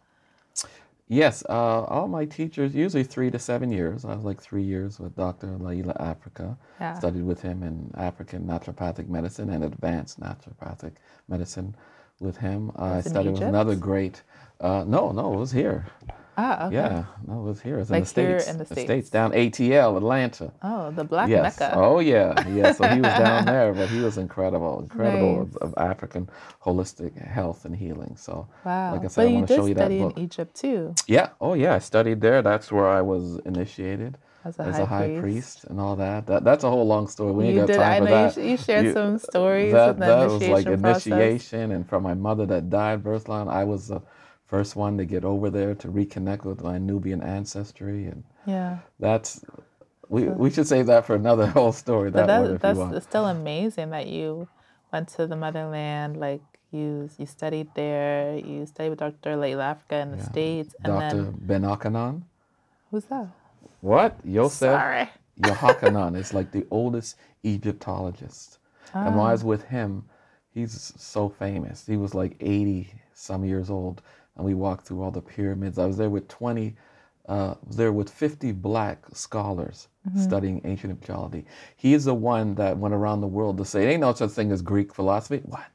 Yes, 1.09 1.44
uh, 1.49 1.85
all 1.85 2.09
my 2.09 2.25
teachers, 2.25 2.75
usually 2.75 3.04
three 3.04 3.30
to 3.30 3.38
seven 3.38 3.71
years. 3.71 4.04
I 4.06 4.14
was 4.14 4.25
like 4.25 4.40
three 4.40 4.62
years 4.62 4.99
with 4.99 5.14
Dr. 5.14 5.49
Llaila 5.49 5.94
Afrika. 6.00 6.56
Yeah. 6.80 6.99
Studied 6.99 7.25
with 7.25 7.42
him 7.42 7.62
in 7.62 7.90
African 7.99 8.47
naturopathic 8.47 9.09
medicine 9.09 9.50
and 9.50 9.62
advanced 9.62 10.18
naturopathic 10.21 10.92
medicine 11.28 11.76
with 12.18 12.38
him. 12.38 12.73
I 12.76 12.94
That's 12.94 13.11
studied 13.11 13.32
with 13.32 13.42
another 13.42 13.76
great, 13.76 14.23
uh, 14.61 14.85
no, 14.87 15.12
no, 15.12 15.35
it 15.35 15.37
was 15.37 15.52
here. 15.52 15.85
Ah 16.36 16.66
okay 16.66 16.74
Yeah, 16.76 17.04
no, 17.26 17.40
it 17.40 17.42
was 17.42 17.60
here. 17.60 17.76
It 17.76 17.78
was 17.80 17.90
Like 17.90 18.04
in 18.08 18.14
the 18.14 18.20
here 18.30 18.40
States. 18.40 18.52
in 18.52 18.58
the 18.58 18.66
States. 18.66 19.10
down 19.10 19.32
ATL, 19.32 19.96
Atlanta. 19.96 20.52
oh 20.62 20.90
the 20.90 21.04
black 21.04 21.28
yes. 21.28 21.58
mecca 21.60 21.74
Oh, 21.76 21.98
yeah. 22.00 22.48
Yeah. 22.48 22.72
So 22.72 22.84
he 22.88 23.00
was 23.00 23.12
down 23.18 23.44
there, 23.44 23.72
but 23.74 23.88
he 23.90 24.00
was 24.00 24.18
incredible, 24.26 24.80
incredible 24.80 25.42
of, 25.42 25.56
of 25.58 25.74
African 25.76 26.28
holistic 26.64 27.12
health 27.20 27.64
and 27.64 27.76
healing. 27.76 28.16
So, 28.16 28.48
wow 28.64 28.92
like 28.92 29.04
I 29.04 29.08
said, 29.08 29.16
but 29.16 29.22
I 29.22 29.30
you 29.30 29.34
want 29.36 29.48
to 29.48 29.54
did 29.54 29.60
show 29.60 29.66
you 29.66 29.74
that 29.74 29.80
study 29.86 30.00
in 30.00 30.18
egypt 30.18 30.54
too 30.56 30.94
Yeah. 31.06 31.28
Oh, 31.40 31.54
yeah. 31.54 31.74
I 31.74 31.78
studied 31.80 32.20
there. 32.20 32.40
That's 32.42 32.70
where 32.72 32.88
I 32.88 33.02
was 33.02 33.38
initiated 33.44 34.16
as 34.44 34.58
a 34.58 34.62
as 34.62 34.76
high, 34.76 34.82
a 34.82 34.86
high 34.86 35.08
priest. 35.08 35.22
priest. 35.60 35.64
and 35.70 35.78
all 35.80 35.96
that. 35.96 36.26
That 36.26 36.42
that's 36.44 36.64
a 36.64 36.70
whole 36.70 36.86
long 36.86 37.06
story. 37.08 37.32
We 37.32 37.44
ain't 37.44 37.54
You 37.54 37.60
got 37.60 37.66
did. 37.68 37.76
time 37.76 37.92
I 37.92 37.98
for 37.98 38.04
know 38.04 38.10
that. 38.10 38.36
you, 38.36 38.42
you 38.50 38.56
shared 38.56 38.86
You- 38.86 38.92
some 38.92 39.18
stories 39.18 39.72
that 39.72 39.90
of 39.90 39.98
the 39.98 40.06
that 40.06 40.28
was 40.28 40.32
like 40.48 40.66
initiation 40.66 40.80
process. 40.80 41.06
initiation, 41.06 41.72
and 41.72 41.88
from 41.88 42.02
my 42.02 42.14
mother 42.14 42.46
that 42.46 42.68
died 42.70 43.04
birth 43.04 43.28
line, 43.28 43.48
I 43.48 43.64
was 43.64 43.88
the 43.88 44.00
first 44.52 44.76
one 44.76 44.99
to 44.99 45.06
get 45.06 45.25
over 45.25 45.49
there 45.49 45.75
to 45.75 45.88
reconnect 45.88 46.44
with 46.44 46.61
my 46.62 46.76
Nubian 46.76 47.23
ancestry, 47.23 48.04
and 48.04 48.23
Yeah, 48.47 48.80
that's 49.00 49.42
we 50.11 50.21
we 50.42 50.50
should 50.50 50.68
save 50.68 50.87
that 50.92 51.06
for 51.06 51.14
another 51.14 51.47
whole 51.56 51.73
story. 51.73 52.11
but 52.11 52.26
That 52.26 52.50
if 52.50 52.61
that's 52.61 52.78
want. 52.78 53.02
still 53.02 53.26
amazing 53.38 53.88
that 53.97 54.09
you 54.09 54.49
went 54.92 55.09
to 55.16 55.26
the 55.26 55.37
motherland. 55.37 56.18
Like 56.26 56.42
you, 56.71 57.09
you 57.18 57.25
studied 57.25 57.68
there. 57.75 58.37
You 58.37 58.66
studied 58.66 58.90
with 58.90 58.99
Dr. 58.99 59.37
Llaila 59.40 59.66
Afrika 59.73 59.97
in 60.02 60.09
the 60.12 60.23
states, 60.23 60.76
and 60.85 60.92
Dr. 61.00 61.23
then 61.23 61.35
Ben 61.49 61.62
Jochannan. 61.62 62.23
who's 62.90 63.06
that? 63.06 63.28
What? 63.80 64.18
Yosef 64.23 64.76
Sorry. 64.76 65.09
Yohanan 65.47 66.14
is 66.14 66.35
like 66.35 66.52
the 66.52 66.66
oldest 66.71 67.16
Egyptologist. 67.42 68.59
And 68.92 69.16
when 69.16 69.26
I 69.26 69.30
ah. 69.30 69.32
was 69.32 69.44
with 69.44 69.64
him, 69.64 70.04
He's 70.54 70.92
so 70.99 71.30
famous. 71.30 71.87
He 71.87 71.97
was 71.97 72.14
like 72.14 72.37
80 72.40 72.92
some 73.14 73.44
years 73.44 73.71
old, 73.71 74.02
and 74.42 74.46
we 74.49 74.54
walked 74.54 74.87
through 74.87 75.02
all 75.02 75.12
the 75.12 75.22
pyramids. 75.22 75.78
I 75.78 75.87
was 75.87 75.96
there 75.96 76.11
with 76.11 76.26
20, 76.26 76.75
uh, 77.28 77.54
there 77.70 77.92
with 77.92 78.11
50 78.11 78.50
black 78.52 79.04
scholars 79.12 79.88
studying 80.20 80.61
ancient 80.64 80.92
Egyptology. 80.92 81.46
He 81.76 81.94
is 81.94 82.04
the 82.04 82.14
one 82.14 82.56
that 82.56 82.76
went 82.76 82.92
around 82.92 83.20
the 83.20 83.28
world 83.28 83.56
to 83.58 83.64
say, 83.64 83.87
ain't 83.87 84.00
no 84.00 84.12
such 84.12 84.30
thing 84.30 84.50
as 84.50 84.61
Greek 84.61 84.92
philosophy. 84.92 85.42
What? 85.44 85.66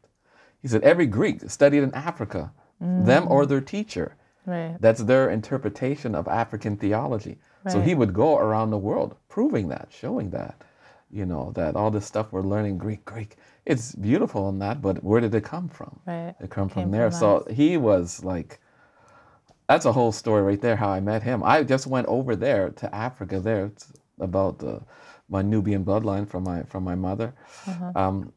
He 0.61 0.67
said, 0.67 0.83
every 0.83 1.05
Greek 1.05 1.49
studied 1.49 1.83
in 1.83 1.93
Africa, 1.93 2.51
them 2.81 3.27
or 3.29 3.45
their 3.45 3.61
teacher. 3.61 4.15
Right. 4.45 4.75
That's 4.81 5.01
their 5.03 5.29
interpretation 5.29 6.13
of 6.13 6.27
African 6.27 6.75
theology. 6.75 7.37
Right. 7.63 7.71
So 7.71 7.79
he 7.79 7.95
would 7.95 8.13
go 8.13 8.37
around 8.37 8.71
the 8.71 8.77
world 8.77 9.15
proving 9.29 9.69
that, 9.69 9.87
showing 9.91 10.29
that, 10.31 10.61
you 11.11 11.25
know, 11.25 11.51
that 11.55 11.75
all 11.75 11.91
this 11.91 12.05
stuff 12.05 12.27
we're 12.31 12.41
learning 12.41 12.77
Greek, 12.77 13.03
Greek, 13.05 13.37
it's 13.65 13.93
beautiful 13.95 14.49
and 14.49 14.61
that, 14.61 14.81
but 14.81 15.03
where 15.03 15.21
did 15.21 15.33
it 15.33 15.43
come 15.43 15.69
from? 15.69 15.99
Right. 16.05 16.35
It 16.39 16.49
come 16.49 16.69
from 16.69 16.91
there. 16.91 17.09
from 17.11 17.19
so 17.19 17.47
he 17.49 17.77
was 17.77 18.23
like, 18.23 18.59
that's 19.67 19.85
a 19.85 19.91
whole 19.91 20.11
story 20.11 20.41
right 20.41 20.61
there. 20.61 20.75
How 20.75 20.89
I 20.89 20.99
met 20.99 21.23
him. 21.23 21.43
I 21.43 21.63
just 21.63 21.87
went 21.87 22.07
over 22.07 22.35
there 22.35 22.69
to 22.69 22.95
Africa. 22.95 23.39
There, 23.39 23.65
it's 23.65 23.91
about 24.19 24.59
the, 24.59 24.81
my 25.29 25.41
Nubian 25.41 25.83
bloodline 25.83 26.27
from 26.27 26.43
my 26.43 26.63
from 26.63 26.83
my 26.83 26.95
mother. 26.95 27.33
Uh-huh. 27.67 27.91
Um, 27.95 28.33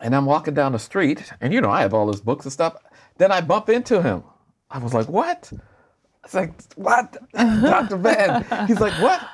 and 0.00 0.14
I'm 0.14 0.26
walking 0.26 0.54
down 0.54 0.72
the 0.72 0.78
street, 0.78 1.32
and 1.40 1.52
you 1.52 1.60
know 1.60 1.70
I 1.70 1.80
have 1.80 1.94
all 1.94 2.08
his 2.08 2.20
books 2.20 2.44
and 2.44 2.52
stuff. 2.52 2.76
Then 3.16 3.32
I 3.32 3.40
bump 3.40 3.68
into 3.68 4.02
him. 4.02 4.22
I 4.70 4.78
was 4.78 4.92
like, 4.92 5.08
"What?" 5.08 5.50
It's 6.24 6.34
like, 6.34 6.52
"What, 6.74 7.16
Doctor 7.32 7.96
Ben?" 7.96 8.44
He's 8.66 8.80
like, 8.80 8.92
"What?" 9.02 9.26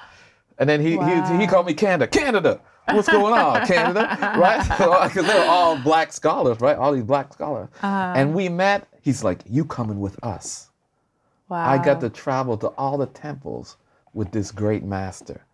And 0.59 0.69
then 0.69 0.81
he 0.81 0.93
he, 0.93 1.41
he 1.41 1.47
called 1.47 1.67
me 1.67 1.75
Canada. 1.75 2.07
Canada, 2.07 2.61
what's 2.93 3.09
going 3.09 3.35
on, 3.35 3.67
Canada? 3.67 4.07
Right? 4.39 4.61
Because 5.09 5.27
they're 5.27 5.51
all 5.51 5.77
black 5.79 6.13
scholars, 6.13 6.61
right? 6.61 6.77
All 6.77 6.93
these 6.93 7.05
black 7.05 7.33
scholars. 7.33 7.69
Uh-huh. 7.83 8.13
And 8.17 8.35
we 8.35 8.49
met. 8.49 8.87
He's 9.03 9.25
like, 9.25 9.43
"You 9.49 9.65
coming 9.65 10.01
with 10.01 10.23
us?" 10.25 10.71
Wow. 11.49 11.69
I 11.69 11.83
got 11.85 12.01
to 12.01 12.11
travel 12.11 12.57
to 12.59 12.69
all 12.69 12.97
the 12.99 13.07
temples 13.07 13.77
with 14.15 14.31
this 14.33 14.51
great 14.51 14.83
master, 14.85 15.45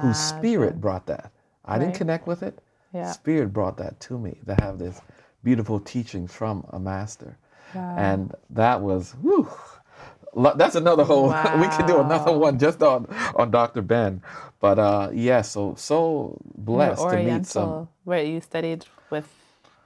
whose 0.00 0.18
spirit 0.18 0.80
brought 0.80 1.06
that. 1.06 1.30
I 1.64 1.78
didn't 1.78 1.94
connect 1.94 2.26
with 2.26 2.42
it. 2.42 2.58
Yeah. 2.92 3.10
Spirit 3.12 3.52
brought 3.52 3.76
that 3.78 3.98
to 4.00 4.18
me 4.18 4.38
to 4.46 4.54
have 4.62 4.78
this 4.78 5.00
beautiful 5.44 5.80
teachings 5.80 6.34
from 6.34 6.64
a 6.70 6.78
master. 6.78 7.38
Wow. 7.74 7.96
And 7.96 8.34
that 8.50 8.80
was, 8.80 9.12
whew, 9.22 9.48
that's 10.34 10.74
another 10.74 11.04
whole, 11.04 11.28
we 11.60 11.68
could 11.68 11.86
do 11.86 12.00
another 12.00 12.36
one 12.36 12.58
just 12.58 12.82
on, 12.82 13.06
on 13.36 13.50
Dr. 13.50 13.82
Ben. 13.82 14.22
But 14.60 14.78
uh, 14.78 15.10
yeah, 15.12 15.42
so, 15.42 15.74
so 15.76 16.38
blessed 16.56 17.02
to 17.08 17.22
meet 17.22 17.46
some. 17.46 17.88
Wait, 18.04 18.28
you 18.32 18.40
studied 18.40 18.86
with 19.10 19.28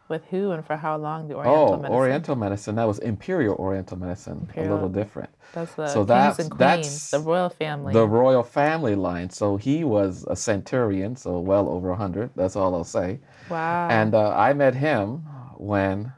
with 0.08 0.24
who 0.26 0.52
and 0.52 0.64
for 0.64 0.76
how 0.76 0.96
long? 0.96 1.26
The 1.26 1.34
Oriental 1.34 1.64
Oh, 1.64 1.76
medicine. 1.78 1.92
Oriental 1.96 2.36
medicine. 2.36 2.74
That 2.76 2.84
was 2.86 3.00
Imperial 3.00 3.56
Oriental 3.56 3.98
medicine, 3.98 4.48
a 4.56 4.60
little 4.60 4.88
different. 4.88 5.30
That's 5.52 5.74
the 5.74 5.88
So 5.88 6.04
that's- 6.04 6.36
queens, 6.36 6.56
that's 6.56 7.10
the 7.10 7.18
royal 7.18 7.48
family. 7.48 7.92
The 7.92 8.06
royal 8.06 8.44
family 8.44 8.94
line. 8.94 9.30
So 9.30 9.56
he 9.56 9.82
was 9.82 10.24
a 10.30 10.36
centurion, 10.36 11.16
so 11.16 11.40
well 11.40 11.68
over 11.68 11.88
100. 11.88 12.30
That's 12.36 12.54
all 12.54 12.72
I'll 12.76 12.84
say. 12.84 13.18
wow. 13.50 13.88
And 13.90 14.14
uh, 14.14 14.30
I 14.30 14.52
met 14.52 14.76
him 14.76 15.24
when 15.56 16.12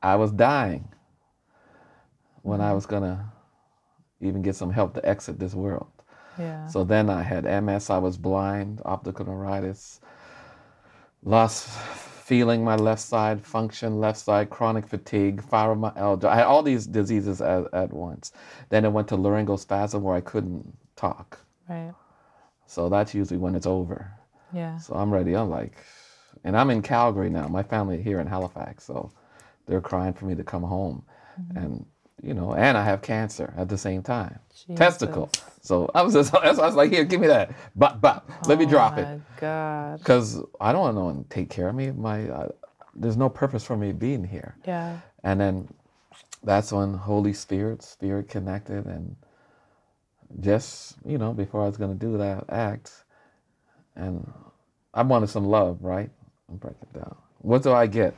I 0.00 0.14
was 0.14 0.30
dying, 0.30 0.86
when 2.42 2.60
I 2.60 2.72
was 2.72 2.86
going 2.86 3.02
to 3.02 3.18
even 4.20 4.42
get 4.42 4.56
some 4.56 4.70
help 4.70 4.94
to 4.94 5.08
exit 5.08 5.38
this 5.38 5.54
world. 5.54 5.90
yeah. 6.38 6.66
So 6.66 6.84
then 6.84 7.10
I 7.10 7.22
had 7.22 7.44
MS, 7.44 7.90
I 7.90 7.98
was 7.98 8.16
blind, 8.16 8.82
optical 8.84 9.26
neuritis, 9.26 10.00
lost 11.22 11.68
feeling 11.68 12.62
my 12.62 12.76
left 12.76 13.00
side, 13.00 13.44
function 13.44 14.00
left 14.00 14.18
side, 14.18 14.50
chronic 14.50 14.86
fatigue, 14.86 15.42
fibromyalgia. 15.42 16.26
I 16.26 16.36
had 16.36 16.44
all 16.44 16.62
these 16.62 16.86
diseases 16.86 17.40
at, 17.40 17.72
at 17.72 17.92
once. 17.92 18.32
Then 18.68 18.84
it 18.84 18.92
went 18.92 19.08
to 19.08 19.16
laryngospasm 19.16 20.00
where 20.02 20.14
I 20.14 20.20
couldn't 20.20 20.76
talk. 20.94 21.38
right. 21.68 21.94
So 22.66 22.90
that's 22.90 23.14
usually 23.14 23.38
when 23.38 23.54
it's 23.54 23.66
over. 23.66 24.12
Yeah. 24.52 24.76
So 24.78 24.94
I'm 24.94 25.10
ready. 25.10 25.34
I'm 25.34 25.48
like, 25.48 25.78
and 26.44 26.54
I'm 26.56 26.68
in 26.70 26.82
Calgary 26.82 27.30
now. 27.30 27.48
My 27.48 27.62
family 27.62 28.02
here 28.02 28.20
in 28.20 28.26
Halifax, 28.26 28.84
so 28.84 29.10
they're 29.66 29.80
crying 29.80 30.12
for 30.12 30.26
me 30.26 30.34
to 30.34 30.44
come 30.44 30.62
home, 30.62 31.02
mm-hmm. 31.40 31.56
and 31.56 31.86
you 32.22 32.34
know, 32.34 32.54
and 32.54 32.78
I 32.78 32.84
have 32.84 33.02
cancer 33.02 33.54
at 33.56 33.68
the 33.68 33.78
same 33.78 34.02
time, 34.02 34.38
testicle. 34.76 35.30
So 35.62 35.90
I 35.94 36.02
was 36.02 36.14
just, 36.14 36.34
I 36.34 36.50
was 36.52 36.76
like, 36.76 36.90
here, 36.92 37.04
give 37.04 37.20
me 37.20 37.28
that, 37.28 37.52
bop 37.76 38.00
bop, 38.00 38.30
let 38.46 38.58
me 38.58 38.66
Oh 38.66 38.70
drop 38.70 38.96
my 38.96 39.02
it, 39.02 39.20
God. 39.40 39.98
because 39.98 40.42
I 40.60 40.72
don't 40.72 40.82
want 40.82 40.96
no 40.96 41.04
one 41.04 41.24
to 41.24 41.28
take 41.30 41.50
care 41.50 41.68
of 41.68 41.74
me. 41.76 41.90
My, 41.92 42.28
uh, 42.28 42.48
there's 42.94 43.16
no 43.16 43.28
purpose 43.28 43.64
for 43.64 43.76
me 43.76 43.92
being 43.92 44.24
here. 44.24 44.56
Yeah. 44.66 44.98
And 45.24 45.40
then 45.40 45.68
that's 46.44 46.72
when 46.72 46.94
Holy 46.94 47.32
Spirit, 47.34 47.82
Spirit 47.82 48.28
connected, 48.28 48.86
and 48.86 49.16
just 50.40 50.96
you 51.06 51.18
know, 51.18 51.32
before 51.34 51.62
I 51.62 51.66
was 51.66 51.76
gonna 51.78 51.94
do 51.94 52.18
that 52.18 52.44
act, 52.50 53.04
and 53.96 54.30
I 54.94 55.02
wanted 55.02 55.28
some 55.30 55.46
love, 55.46 55.78
right? 55.82 56.10
I'm 56.50 56.56
breaking 56.56 56.88
it 56.94 56.98
down. 56.98 57.16
What 57.40 57.62
do 57.62 57.72
I 57.72 57.86
get? 57.86 58.14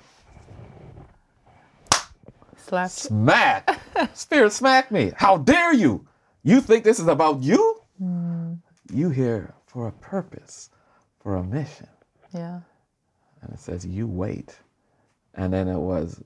Slap. 2.60 2.90
Smack! 2.90 3.80
Spirit 4.14 4.52
smack 4.52 4.90
me. 4.90 5.12
How 5.16 5.38
dare 5.38 5.72
you? 5.72 6.06
You 6.42 6.60
think 6.60 6.84
this 6.84 6.98
is 6.98 7.08
about 7.08 7.42
you? 7.42 7.80
Hmm. 7.98 8.54
You 8.92 9.10
here 9.10 9.54
for 9.66 9.88
a 9.88 9.92
purpose, 9.92 10.70
for 11.22 11.36
a 11.36 11.42
mission. 11.42 11.88
Yeah. 12.34 12.60
And 13.42 13.52
it 13.52 13.60
says, 13.60 13.86
You 13.86 14.06
wait. 14.06 14.56
And 15.34 15.52
then 15.52 15.68
it 15.68 15.78
was 15.78 16.22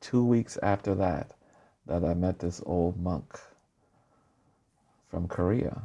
two 0.00 0.24
weeks 0.24 0.58
after 0.62 0.94
that 0.96 1.32
that 1.86 2.04
I 2.04 2.14
met 2.14 2.38
this 2.38 2.62
old 2.66 3.00
monk 3.00 3.38
from 5.10 5.26
Korea, 5.28 5.80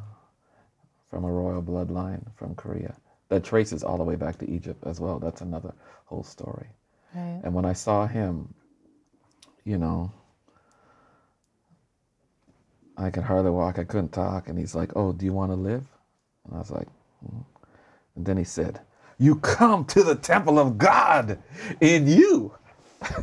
from 1.09 1.23
a 1.23 1.31
royal 1.31 1.61
bloodline 1.61 2.23
from 2.35 2.55
Korea 2.55 2.95
that 3.29 3.43
traces 3.43 3.83
all 3.83 3.97
the 3.97 4.03
way 4.03 4.15
back 4.15 4.37
to 4.39 4.49
Egypt 4.49 4.83
as 4.85 4.99
well. 4.99 5.19
That's 5.19 5.41
another 5.41 5.73
whole 6.05 6.23
story. 6.23 6.67
Right. 7.15 7.41
And 7.43 7.53
when 7.53 7.65
I 7.65 7.73
saw 7.73 8.05
him, 8.05 8.53
you 9.63 9.77
know, 9.77 10.11
I 12.97 13.09
could 13.09 13.23
hardly 13.23 13.51
walk, 13.51 13.79
I 13.79 13.83
couldn't 13.83 14.11
talk. 14.11 14.47
And 14.49 14.57
he's 14.57 14.75
like, 14.75 14.91
Oh, 14.95 15.11
do 15.11 15.25
you 15.25 15.33
want 15.33 15.51
to 15.51 15.55
live? 15.55 15.85
And 16.45 16.55
I 16.55 16.59
was 16.59 16.71
like, 16.71 16.87
"Mm." 17.25 17.43
And 18.15 18.25
then 18.25 18.37
he 18.37 18.43
said, 18.43 18.81
You 19.17 19.35
come 19.35 19.85
to 19.85 20.03
the 20.03 20.15
temple 20.15 20.59
of 20.59 20.77
God 20.77 21.39
in 21.81 22.07
you. 22.07 22.53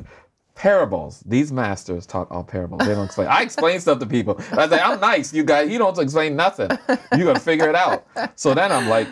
parables. 0.61 1.23
These 1.25 1.51
masters 1.51 2.05
talk 2.05 2.31
all 2.31 2.45
parables. 2.45 2.83
They 2.87 2.95
don't 2.95 3.07
explain. 3.07 3.29
I 3.29 3.41
explain 3.41 3.81
stuff 3.81 3.99
to 4.01 4.07
people. 4.07 4.39
I 4.53 4.69
say, 4.69 4.79
I'm 4.79 5.01
nice, 5.01 5.33
you 5.33 5.43
guys. 5.43 5.71
You 5.71 5.79
don't 5.79 5.99
explain 5.99 6.37
nothing. 6.37 6.71
You 7.17 7.25
gotta 7.25 7.41
figure 7.41 7.71
it 7.71 7.75
out. 7.75 8.07
So 8.37 8.53
then 8.53 8.71
I'm 8.71 8.87
like, 8.87 9.09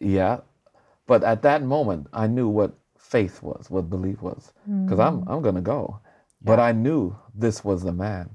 yeah. 0.00 0.40
But 1.06 1.22
at 1.22 1.42
that 1.42 1.62
moment, 1.62 2.08
I 2.12 2.26
knew 2.26 2.48
what 2.48 2.72
faith 2.98 3.44
was, 3.44 3.70
what 3.70 3.88
belief 3.90 4.22
was. 4.22 4.52
Because 4.84 4.98
I'm 4.98 5.22
I'm 5.28 5.40
gonna 5.40 5.60
go. 5.60 6.00
But 6.44 6.58
I 6.58 6.72
knew 6.72 7.16
this 7.34 7.64
was 7.64 7.82
the 7.82 7.92
man. 7.92 8.30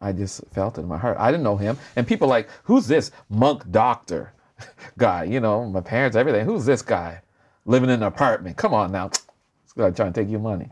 I 0.00 0.12
just 0.12 0.42
felt 0.52 0.78
it 0.78 0.82
in 0.82 0.88
my 0.88 0.98
heart. 0.98 1.16
I 1.18 1.30
didn't 1.30 1.44
know 1.44 1.56
him. 1.56 1.78
And 1.96 2.06
people 2.06 2.28
like, 2.28 2.48
who's 2.64 2.86
this 2.86 3.10
monk 3.28 3.70
doctor 3.70 4.32
guy? 4.98 5.24
You 5.24 5.40
know, 5.40 5.64
my 5.66 5.80
parents, 5.80 6.16
everything. 6.16 6.44
Who's 6.44 6.64
this 6.64 6.82
guy 6.82 7.22
living 7.64 7.90
in 7.90 7.96
an 7.96 8.02
apartment? 8.02 8.56
Come 8.56 8.74
on 8.74 8.92
now. 8.92 9.08
This 9.08 9.72
guy 9.76 9.90
trying 9.90 10.12
to 10.12 10.20
take 10.20 10.30
your 10.30 10.40
money. 10.40 10.70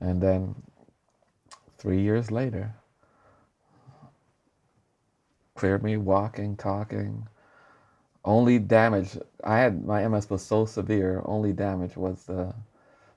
And 0.00 0.20
then 0.20 0.54
three 1.78 2.00
years 2.00 2.30
later, 2.30 2.74
cleared 5.54 5.82
me 5.82 5.96
walking, 5.96 6.56
talking. 6.56 7.26
Only 8.24 8.58
damage 8.58 9.18
I 9.44 9.58
had 9.58 9.84
my 9.84 10.06
MS 10.06 10.30
was 10.30 10.42
so 10.42 10.64
severe, 10.64 11.22
only 11.24 11.52
damage 11.52 11.96
was 11.96 12.24
the 12.24 12.54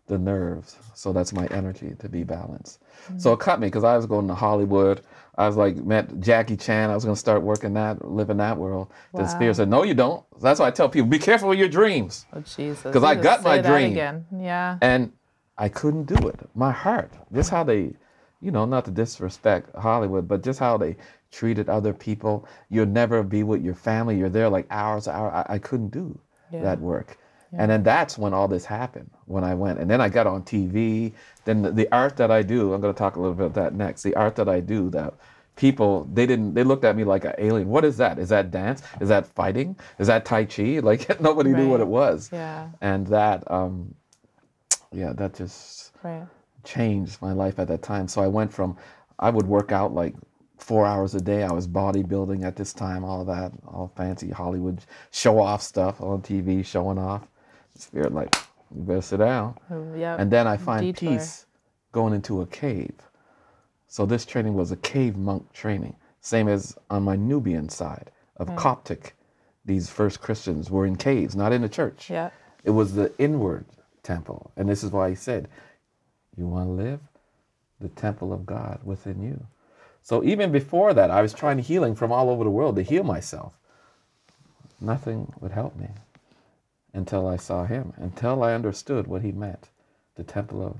the 0.08 0.18
nerves. 0.18 0.78
So 0.94 1.14
that's 1.14 1.34
my 1.34 1.48
energy 1.48 1.96
to 2.00 2.10
be 2.10 2.24
balanced. 2.24 2.80
So 3.18 3.32
mm. 3.32 3.34
it 3.34 3.40
cut 3.40 3.60
me 3.60 3.68
because 3.68 3.84
I 3.84 3.96
was 3.96 4.06
going 4.06 4.28
to 4.28 4.36
Hollywood. 4.36 5.02
I 5.38 5.48
was 5.48 5.56
like 5.58 5.78
met 5.78 6.20
Jackie 6.20 6.58
Chan. 6.58 6.90
I 6.90 6.96
was 6.96 7.04
gonna 7.06 7.16
start 7.16 7.42
working 7.42 7.74
that, 7.74 8.08
live 8.08 8.30
in 8.30 8.38
that 8.38 8.58
world. 8.58 8.90
The 9.14 9.26
spirit 9.28 9.56
said, 9.56 9.70
"No, 9.70 9.84
you 9.84 9.94
don't." 9.96 10.24
That's 10.42 10.60
why 10.60 10.68
I 10.68 10.72
tell 10.72 10.90
people, 10.90 11.08
be 11.08 11.18
careful 11.20 11.50
with 11.50 11.58
your 11.58 11.70
dreams. 11.70 12.26
Oh 12.34 12.42
Jesus. 12.42 12.94
'Cause 12.94 13.04
I 13.04 13.16
got 13.16 13.44
my 13.44 13.60
dream. 13.60 13.92
again. 13.94 14.26
Yeah. 14.38 14.78
And 14.82 15.12
I 15.58 15.70
couldn't 15.70 16.04
do 16.06 16.28
it. 16.28 16.40
My 16.54 16.72
heart, 16.72 17.12
just 17.34 17.50
how 17.50 17.64
they, 17.64 17.94
you 18.42 18.52
know, 18.52 18.66
not 18.66 18.86
to 18.86 18.92
disrespect 18.92 19.76
Hollywood, 19.76 20.28
but 20.28 20.44
just 20.44 20.60
how 20.60 20.78
they 20.78 20.98
treated 21.32 21.68
other 21.70 21.94
people. 21.94 22.48
You'll 22.70 22.86
never 22.86 23.24
be 23.24 23.42
with 23.44 23.64
your 23.64 23.74
family. 23.76 24.18
You're 24.18 24.30
there 24.30 24.50
like 24.50 24.68
hours, 24.70 25.08
hours. 25.08 25.34
I, 25.48 25.54
I 25.56 25.58
couldn't 25.60 25.90
do 25.90 26.20
Yeah. 26.52 26.62
that 26.64 26.80
work. 26.80 27.18
And 27.60 27.70
then 27.70 27.84
that's 27.84 28.18
when 28.18 28.34
all 28.34 28.48
this 28.48 28.66
happened, 28.66 29.10
when 29.26 29.44
I 29.44 29.54
went. 29.54 29.80
And 29.80 29.90
then 29.90 30.02
I 30.02 30.10
got 30.10 30.26
on 30.28 30.44
TV. 30.44 31.14
Then 31.46 31.62
the, 31.62 31.72
the 31.72 31.88
art 31.92 32.18
that 32.18 32.32
I 32.32 32.42
do, 32.42 32.74
I'm 32.74 32.82
going 32.82 32.94
to 32.94 32.98
talk 32.98 33.16
a 33.16 33.20
little 33.20 33.36
bit 33.36 33.46
about 33.46 33.56
that 33.64 33.76
next. 33.76 34.04
The 34.04 34.16
art 34.16 34.36
that 34.38 34.50
I 34.50 34.60
do 34.60 34.90
that 34.92 35.14
people, 35.56 36.06
they 36.14 36.26
didn't, 36.26 36.56
they 36.56 36.64
looked 36.64 36.84
at 36.84 36.96
me 36.96 37.04
like 37.04 37.26
an 37.26 37.34
alien. 37.38 37.70
What 37.70 37.86
is 37.86 37.98
that? 37.98 38.18
Is 38.18 38.30
that 38.30 38.50
dance? 38.50 38.82
Is 39.00 39.10
that 39.10 39.28
fighting? 39.28 39.76
Is 40.00 40.08
that 40.08 40.26
Tai 40.26 40.46
Chi? 40.46 40.80
Like 40.84 41.20
nobody 41.22 41.52
knew 41.52 41.70
what 41.70 41.80
it 41.82 41.88
was 41.88 42.30
Yeah. 42.34 42.70
and 42.82 43.06
that 43.08 43.50
um, 43.52 43.94
yeah, 44.92 45.14
that 45.14 45.34
just 45.36 45.92
Right. 46.04 46.26
changed 46.64 47.22
my 47.22 47.34
life 47.34 47.60
at 47.60 47.68
that 47.68 47.82
time. 47.82 48.08
So 48.08 48.22
I 48.22 48.28
went 48.28 48.52
from, 48.52 48.78
I 49.20 49.30
would 49.30 49.46
work 49.48 49.72
out 49.72 49.94
like 49.94 50.16
four 50.58 50.86
hours 50.86 51.16
a 51.16 51.22
day. 51.22 51.44
I 51.44 51.52
was 51.52 51.68
bodybuilding 51.68 52.44
at 52.44 52.56
this 52.56 52.74
time, 52.74 53.04
all 53.04 53.24
that, 53.26 53.52
all 53.68 53.92
fancy 53.96 54.30
Hollywood 54.30 54.80
show 55.12 55.40
off 55.40 55.62
stuff 55.62 56.02
on 56.02 56.22
TV, 56.22 56.66
showing 56.66 56.98
off. 56.98 57.28
Spirit, 57.76 58.14
like, 58.14 58.36
you 58.76 58.82
better 58.84 59.02
sit 59.02 59.18
down. 59.18 59.56
Mm, 59.72 59.94
oh, 59.94 59.98
Yeah. 59.98 60.16
And 60.18 60.32
then 60.32 60.48
I 60.48 60.58
find 60.58 60.82
Detour. 60.82 61.18
peace 61.18 61.46
going 61.92 62.14
into 62.14 62.42
a 62.42 62.46
cave. 62.48 62.96
So 63.88 64.06
this 64.06 64.26
training 64.26 64.54
was 64.54 64.72
a 64.72 64.78
cave 64.78 65.16
monk 65.16 65.52
training, 65.54 65.96
same 66.22 66.48
as 66.48 66.76
on 66.90 67.04
my 67.04 67.16
Nubian 67.16 67.70
side 67.70 68.12
of 68.38 68.48
mm. 68.48 68.58
Coptic. 68.58 69.16
These 69.66 69.90
first 69.90 70.20
Christians 70.20 70.70
were 70.70 70.86
in 70.86 70.96
caves, 70.96 71.36
not 71.36 71.54
in 71.54 71.62
the 71.62 71.70
church. 71.70 72.10
Yeah. 72.10 72.32
It 72.64 72.72
was 72.72 72.94
the 72.94 73.12
inward 73.18 73.66
temple. 74.02 74.52
And 74.58 74.68
this 74.68 74.84
is 74.84 74.92
why 74.92 75.10
he 75.10 75.16
said, 75.16 75.48
You 76.36 76.48
want 76.48 76.68
to 76.68 76.72
live? 76.72 77.00
The 77.80 77.90
temple 77.90 78.34
of 78.34 78.46
God 78.46 78.80
within 78.84 79.22
you. 79.22 79.46
So 80.02 80.24
even 80.24 80.52
before 80.52 80.94
that, 80.94 81.12
I 81.12 81.22
was 81.22 81.34
trying 81.34 81.60
healing 81.60 81.96
from 81.96 82.12
all 82.12 82.30
over 82.30 82.44
the 82.44 82.50
world 82.50 82.76
to 82.76 82.82
heal 82.82 83.04
myself. 83.04 83.54
Nothing 84.82 85.32
would 85.40 85.52
help 85.52 85.78
me 85.78 85.88
until 86.94 87.28
I 87.28 87.38
saw 87.38 87.66
him, 87.66 87.94
until 87.98 88.44
I 88.44 88.54
understood 88.54 89.08
what 89.08 89.22
he 89.24 89.32
meant 89.32 89.70
the 90.16 90.24
temple 90.24 90.66
of 90.66 90.78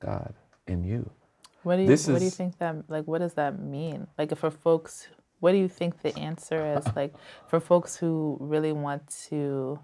God 0.00 0.34
in 0.66 0.84
you. 0.84 1.10
What 1.62 1.76
do 1.76 1.82
you 1.82 1.88
This 1.88 2.06
What 2.08 2.18
do 2.20 2.24
you 2.26 2.30
think 2.30 2.58
that 2.58 2.90
like? 2.90 3.06
What 3.06 3.18
does 3.20 3.34
that 3.34 3.58
mean? 3.60 4.08
Like, 4.18 4.36
for 4.36 4.50
folks, 4.50 5.08
what 5.40 5.52
do 5.52 5.58
you 5.58 5.68
think 5.68 6.02
the 6.02 6.16
answer 6.18 6.64
is? 6.76 6.86
Like, 6.96 7.14
for 7.48 7.60
folks 7.60 7.96
who 7.96 8.38
really 8.40 8.72
want 8.72 9.08
to 9.28 9.78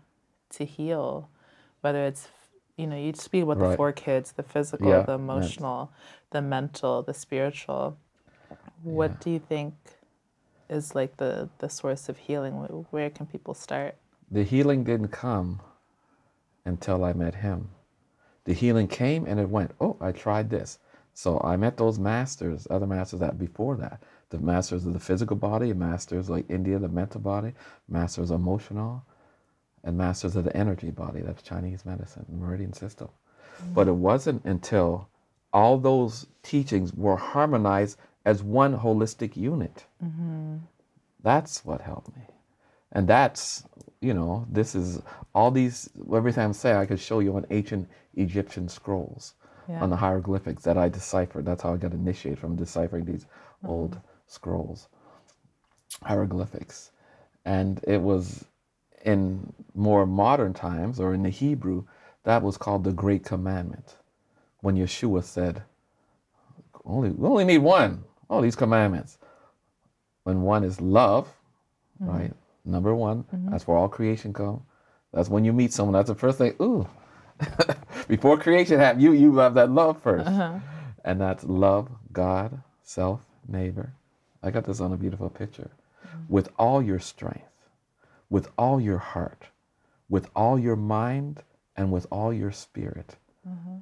to 0.50 0.64
heal, 0.64 1.28
whether 1.82 2.04
it's 2.04 2.28
you 2.76 2.86
know 2.86 2.96
you 2.96 3.12
speak 3.14 3.44
about 3.44 3.58
the 3.60 3.66
four 3.66 3.92
kids, 3.92 4.32
the 4.32 4.42
physical, 4.42 4.90
Yeah, 4.90 5.02
the 5.02 5.14
right. 5.32 5.54
emotional, 5.54 5.92
the 6.30 6.42
mental, 6.42 7.02
the 7.02 7.14
spiritual. 7.14 7.98
What 8.82 9.10
Yeah. 9.10 9.16
do 9.20 9.30
you 9.30 9.38
think 9.40 9.74
is 10.70 10.94
like 10.94 11.16
the 11.18 11.48
the 11.58 11.68
source 11.68 12.08
of 12.08 12.18
healing? 12.18 12.54
Where 12.90 13.10
can 13.10 13.26
people 13.26 13.54
start? 13.54 13.96
The 14.30 14.44
healing 14.44 14.84
didn't 14.84 15.08
come 15.08 15.60
until 16.64 17.04
I 17.04 17.12
met 17.12 17.36
him. 17.36 17.70
The 18.44 18.52
healing 18.52 18.88
came 18.88 19.26
and 19.26 19.40
it 19.40 19.48
went, 19.48 19.72
oh, 19.80 19.96
I 20.00 20.12
tried 20.12 20.50
this. 20.50 20.78
So 21.14 21.40
I 21.42 21.56
met 21.56 21.76
those 21.76 21.98
masters, 21.98 22.66
other 22.70 22.86
masters 22.86 23.20
that 23.20 23.38
before 23.38 23.76
that. 23.76 24.02
The 24.30 24.38
masters 24.38 24.86
of 24.86 24.92
the 24.92 25.00
physical 25.00 25.36
body, 25.36 25.72
masters 25.72 26.30
like 26.30 26.48
India, 26.48 26.78
the 26.78 26.88
mental 26.88 27.20
body, 27.20 27.54
masters 27.88 28.30
emotional, 28.30 29.02
and 29.82 29.96
masters 29.96 30.36
of 30.36 30.44
the 30.44 30.56
energy 30.56 30.90
body. 30.90 31.20
That's 31.20 31.42
Chinese 31.42 31.84
medicine, 31.84 32.26
meridian 32.30 32.72
system. 32.72 33.08
Mm-hmm. 33.60 33.72
But 33.72 33.88
it 33.88 33.94
wasn't 33.96 34.44
until 34.44 35.08
all 35.52 35.78
those 35.78 36.26
teachings 36.42 36.92
were 36.92 37.16
harmonized 37.16 37.98
as 38.24 38.42
one 38.42 38.78
holistic 38.78 39.36
unit. 39.36 39.86
Mm-hmm. 40.04 40.58
That's 41.22 41.64
what 41.64 41.80
helped 41.80 42.14
me. 42.14 42.22
And 42.92 43.06
that's, 43.06 43.64
you 44.00 44.14
know, 44.14 44.46
this 44.50 44.74
is 44.74 45.02
all 45.34 45.50
these, 45.50 45.90
everything 46.14 46.44
I'm 46.44 46.52
saying, 46.52 46.76
I 46.76 46.86
could 46.86 47.00
show 47.00 47.20
you 47.20 47.36
on 47.36 47.46
ancient 47.50 47.88
Egyptian 48.14 48.68
scrolls, 48.68 49.34
Yeah. 49.68 49.82
on 49.82 49.90
the 49.90 49.96
hieroglyphics 49.96 50.62
that 50.62 50.78
I 50.78 50.88
deciphered. 50.88 51.44
That's 51.44 51.62
how 51.62 51.74
I 51.74 51.76
got 51.76 51.92
initiated 51.92 52.38
from 52.38 52.56
deciphering 52.56 53.04
these 53.04 53.24
mm-hmm. 53.24 53.68
old 53.68 54.00
scrolls, 54.26 54.88
hieroglyphics. 56.02 56.90
And 57.44 57.80
it 57.86 58.00
was 58.00 58.44
in 59.04 59.52
more 59.74 60.06
modern 60.06 60.54
times, 60.54 60.98
or 60.98 61.14
in 61.14 61.22
the 61.22 61.30
Hebrew, 61.30 61.84
that 62.24 62.42
was 62.42 62.56
called 62.56 62.84
the 62.84 62.92
Great 62.92 63.24
Commandment. 63.24 63.96
When 64.60 64.76
Yeshua 64.76 65.22
said, 65.22 65.62
only, 66.84 67.10
we 67.10 67.28
only 67.28 67.44
need 67.44 67.58
one, 67.58 68.04
all 68.28 68.40
these 68.40 68.56
commandments. 68.56 69.18
When 70.24 70.42
one 70.42 70.64
is 70.64 70.80
love, 70.80 71.28
mm-hmm. 72.02 72.10
right? 72.10 72.32
Number 72.68 72.94
one, 72.94 73.24
mm-hmm. 73.24 73.50
that's 73.50 73.66
where 73.66 73.76
all 73.76 73.88
creation 73.88 74.32
come. 74.32 74.62
That's 75.12 75.30
when 75.30 75.44
you 75.44 75.52
meet 75.52 75.72
someone. 75.72 75.94
That's 75.94 76.10
the 76.10 76.14
first 76.14 76.38
thing. 76.38 76.54
Ooh, 76.60 76.86
before 78.08 78.36
creation 78.36 78.78
happened, 78.78 79.02
you 79.02 79.12
you 79.12 79.36
have 79.38 79.54
that 79.54 79.70
love 79.70 80.02
1st 80.02 80.26
uh-huh. 80.26 80.58
and 81.04 81.20
that's 81.20 81.44
love 81.44 81.88
God, 82.12 82.60
self, 82.82 83.20
neighbor. 83.48 83.94
I 84.42 84.50
got 84.50 84.64
this 84.64 84.80
on 84.80 84.92
a 84.92 84.96
beautiful 84.96 85.30
picture. 85.30 85.70
Mm-hmm. 86.06 86.32
With 86.32 86.50
all 86.58 86.82
your 86.82 86.98
strength, 86.98 87.68
with 88.28 88.50
all 88.58 88.80
your 88.80 88.98
heart, 88.98 89.44
with 90.10 90.28
all 90.36 90.58
your 90.58 90.76
mind, 90.76 91.42
and 91.74 91.90
with 91.90 92.06
all 92.10 92.32
your 92.32 92.52
spirit. 92.52 93.16
Mm-hmm. 93.48 93.78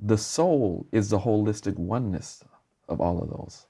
The 0.00 0.18
soul 0.18 0.86
is 0.92 1.10
the 1.10 1.18
holistic 1.18 1.76
oneness 1.76 2.44
of 2.88 3.00
all 3.00 3.20
of 3.20 3.30
those. 3.30 3.66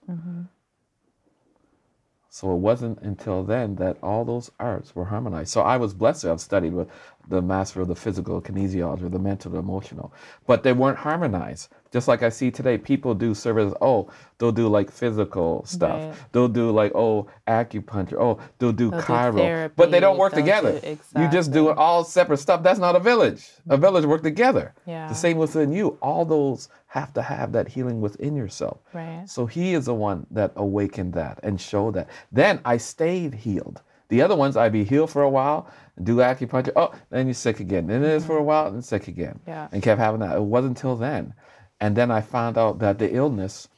So 2.37 2.53
it 2.53 2.59
wasn't 2.59 3.01
until 3.01 3.45
then 3.45 3.77
that 3.77 3.97
all 4.03 4.27
those 4.27 4.51
arts 4.61 4.95
were 4.95 5.07
harmonized. 5.07 5.49
So 5.49 5.63
I 5.63 5.79
was 5.79 5.95
blessed 5.95 6.21
to 6.21 6.29
have 6.29 6.41
studied 6.43 6.75
with 6.75 6.87
the 7.29 7.43
master 7.43 7.81
of 7.81 7.89
the 7.89 7.95
physical, 7.95 8.41
kinesiology, 8.41 9.11
the 9.11 9.19
mental, 9.19 9.51
the 9.51 9.59
emotional, 9.59 10.13
but 10.47 10.63
they 10.63 10.73
weren't 10.73 10.99
harmonized. 10.99 11.69
Just 11.93 12.09
like 12.09 12.23
I 12.23 12.29
see 12.29 12.51
today, 12.51 12.77
people 12.77 13.15
do 13.15 13.35
service. 13.35 13.73
Oh, 13.81 14.11
they'll 14.39 14.53
do 14.53 14.69
like 14.69 14.91
physical 14.91 15.65
stuff. 15.65 16.01
Right. 16.01 16.33
They'll 16.33 16.49
do 16.49 16.71
like 16.71 16.93
oh 16.95 17.29
acupuncture. 17.49 18.21
Oh, 18.21 18.39
they'll 18.59 18.73
do 18.73 18.91
They'll 18.91 19.01
do 19.01 19.07
chiro, 19.07 19.71
but 19.77 19.91
they 19.91 20.01
don't 20.01 20.19
work 20.19 20.35
together. 20.35 20.79
do- 20.81 20.99
You 21.19 21.29
just 21.31 21.53
do 21.53 21.71
all 21.71 22.05
separate 22.05 22.39
stuff. 22.39 22.63
That's 22.63 22.79
not 22.79 22.97
a 22.97 23.01
village. 23.01 23.49
A 23.69 23.73
mm-hmm. 23.73 23.81
village 23.81 24.05
work 24.05 24.23
together. 24.23 24.75
Yeah. 24.87 25.09
The 25.09 25.15
same 25.15 25.39
within 25.39 25.73
you. 25.73 25.99
All 26.03 26.25
those 26.25 26.69
have 26.89 27.13
to 27.15 27.23
have 27.23 27.53
that 27.53 27.69
healing 27.69 28.01
within 28.01 28.37
yourself. 28.37 28.79
Right. 28.93 29.25
So 29.27 29.47
he 29.47 29.75
is 29.75 29.87
the 29.87 29.95
one 29.95 30.27
that 30.31 30.53
awakened 30.57 31.15
that 31.15 31.41
and 31.43 31.61
showed 31.61 31.95
that. 31.95 32.09
Then 32.33 32.61
I 32.65 32.77
stayed 32.77 33.35
healed. 33.35 33.83
The 34.09 34.23
other 34.23 34.37
ones, 34.37 34.57
I'd 34.57 34.73
be 34.73 34.85
healed 34.85 35.11
for 35.11 35.23
a 35.23 35.29
while, 35.29 35.69
do 36.03 36.17
acupuncture. 36.17 36.73
Oh, 36.77 36.93
then 37.11 37.27
you're 37.27 37.35
sick 37.35 37.61
again. 37.61 37.87
Then 37.87 38.03
it 38.03 38.11
is 38.11 38.27
for 38.27 38.37
a 38.37 38.43
while, 38.43 38.67
and 38.67 38.85
sick 38.85 39.09
again. 39.09 39.41
Yeah. 39.47 39.69
And 39.73 39.83
kept 39.83 39.99
having 39.99 40.21
that. 40.21 40.37
It 40.37 40.43
wasn't 40.43 40.77
until 40.77 40.97
then. 40.97 41.35
And 41.81 41.97
then 41.97 42.11
I 42.11 42.21
found 42.21 42.59
out 42.59 42.79
that 42.81 42.99
the 42.99 43.13
illness, 43.15 43.69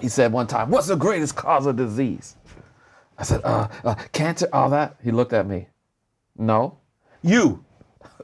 he 0.00 0.08
said 0.08 0.32
one 0.32 0.46
time, 0.46 0.70
What's 0.70 0.88
the 0.88 0.96
greatest 0.96 1.36
cause 1.36 1.66
of 1.66 1.76
disease? 1.76 2.36
I 3.18 3.22
said, 3.22 3.42
uh, 3.44 3.68
uh, 3.84 3.94
Cancer, 4.12 4.48
all 4.52 4.70
that. 4.70 4.96
He 5.02 5.10
looked 5.10 5.32
at 5.32 5.46
me. 5.46 5.68
No. 6.36 6.78
You. 7.22 7.64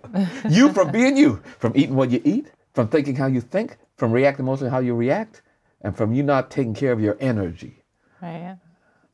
you 0.49 0.73
from 0.73 0.91
being 0.91 1.17
you, 1.17 1.43
from 1.59 1.73
eating 1.77 1.95
what 1.95 2.11
you 2.11 2.21
eat, 2.25 2.51
from 2.75 2.89
thinking 2.89 3.17
how 3.17 3.27
you 3.27 3.41
think, 3.41 3.77
from 3.97 4.13
reacting 4.13 4.45
emotionally 4.45 4.71
how 4.71 4.81
you 4.81 4.95
react, 4.95 5.43
and 5.83 5.97
from 5.97 6.13
you 6.13 6.23
not 6.23 6.51
taking 6.51 6.75
care 6.75 6.93
of 6.93 7.01
your 7.01 7.17
energy. 7.21 7.85
Right. 8.21 8.57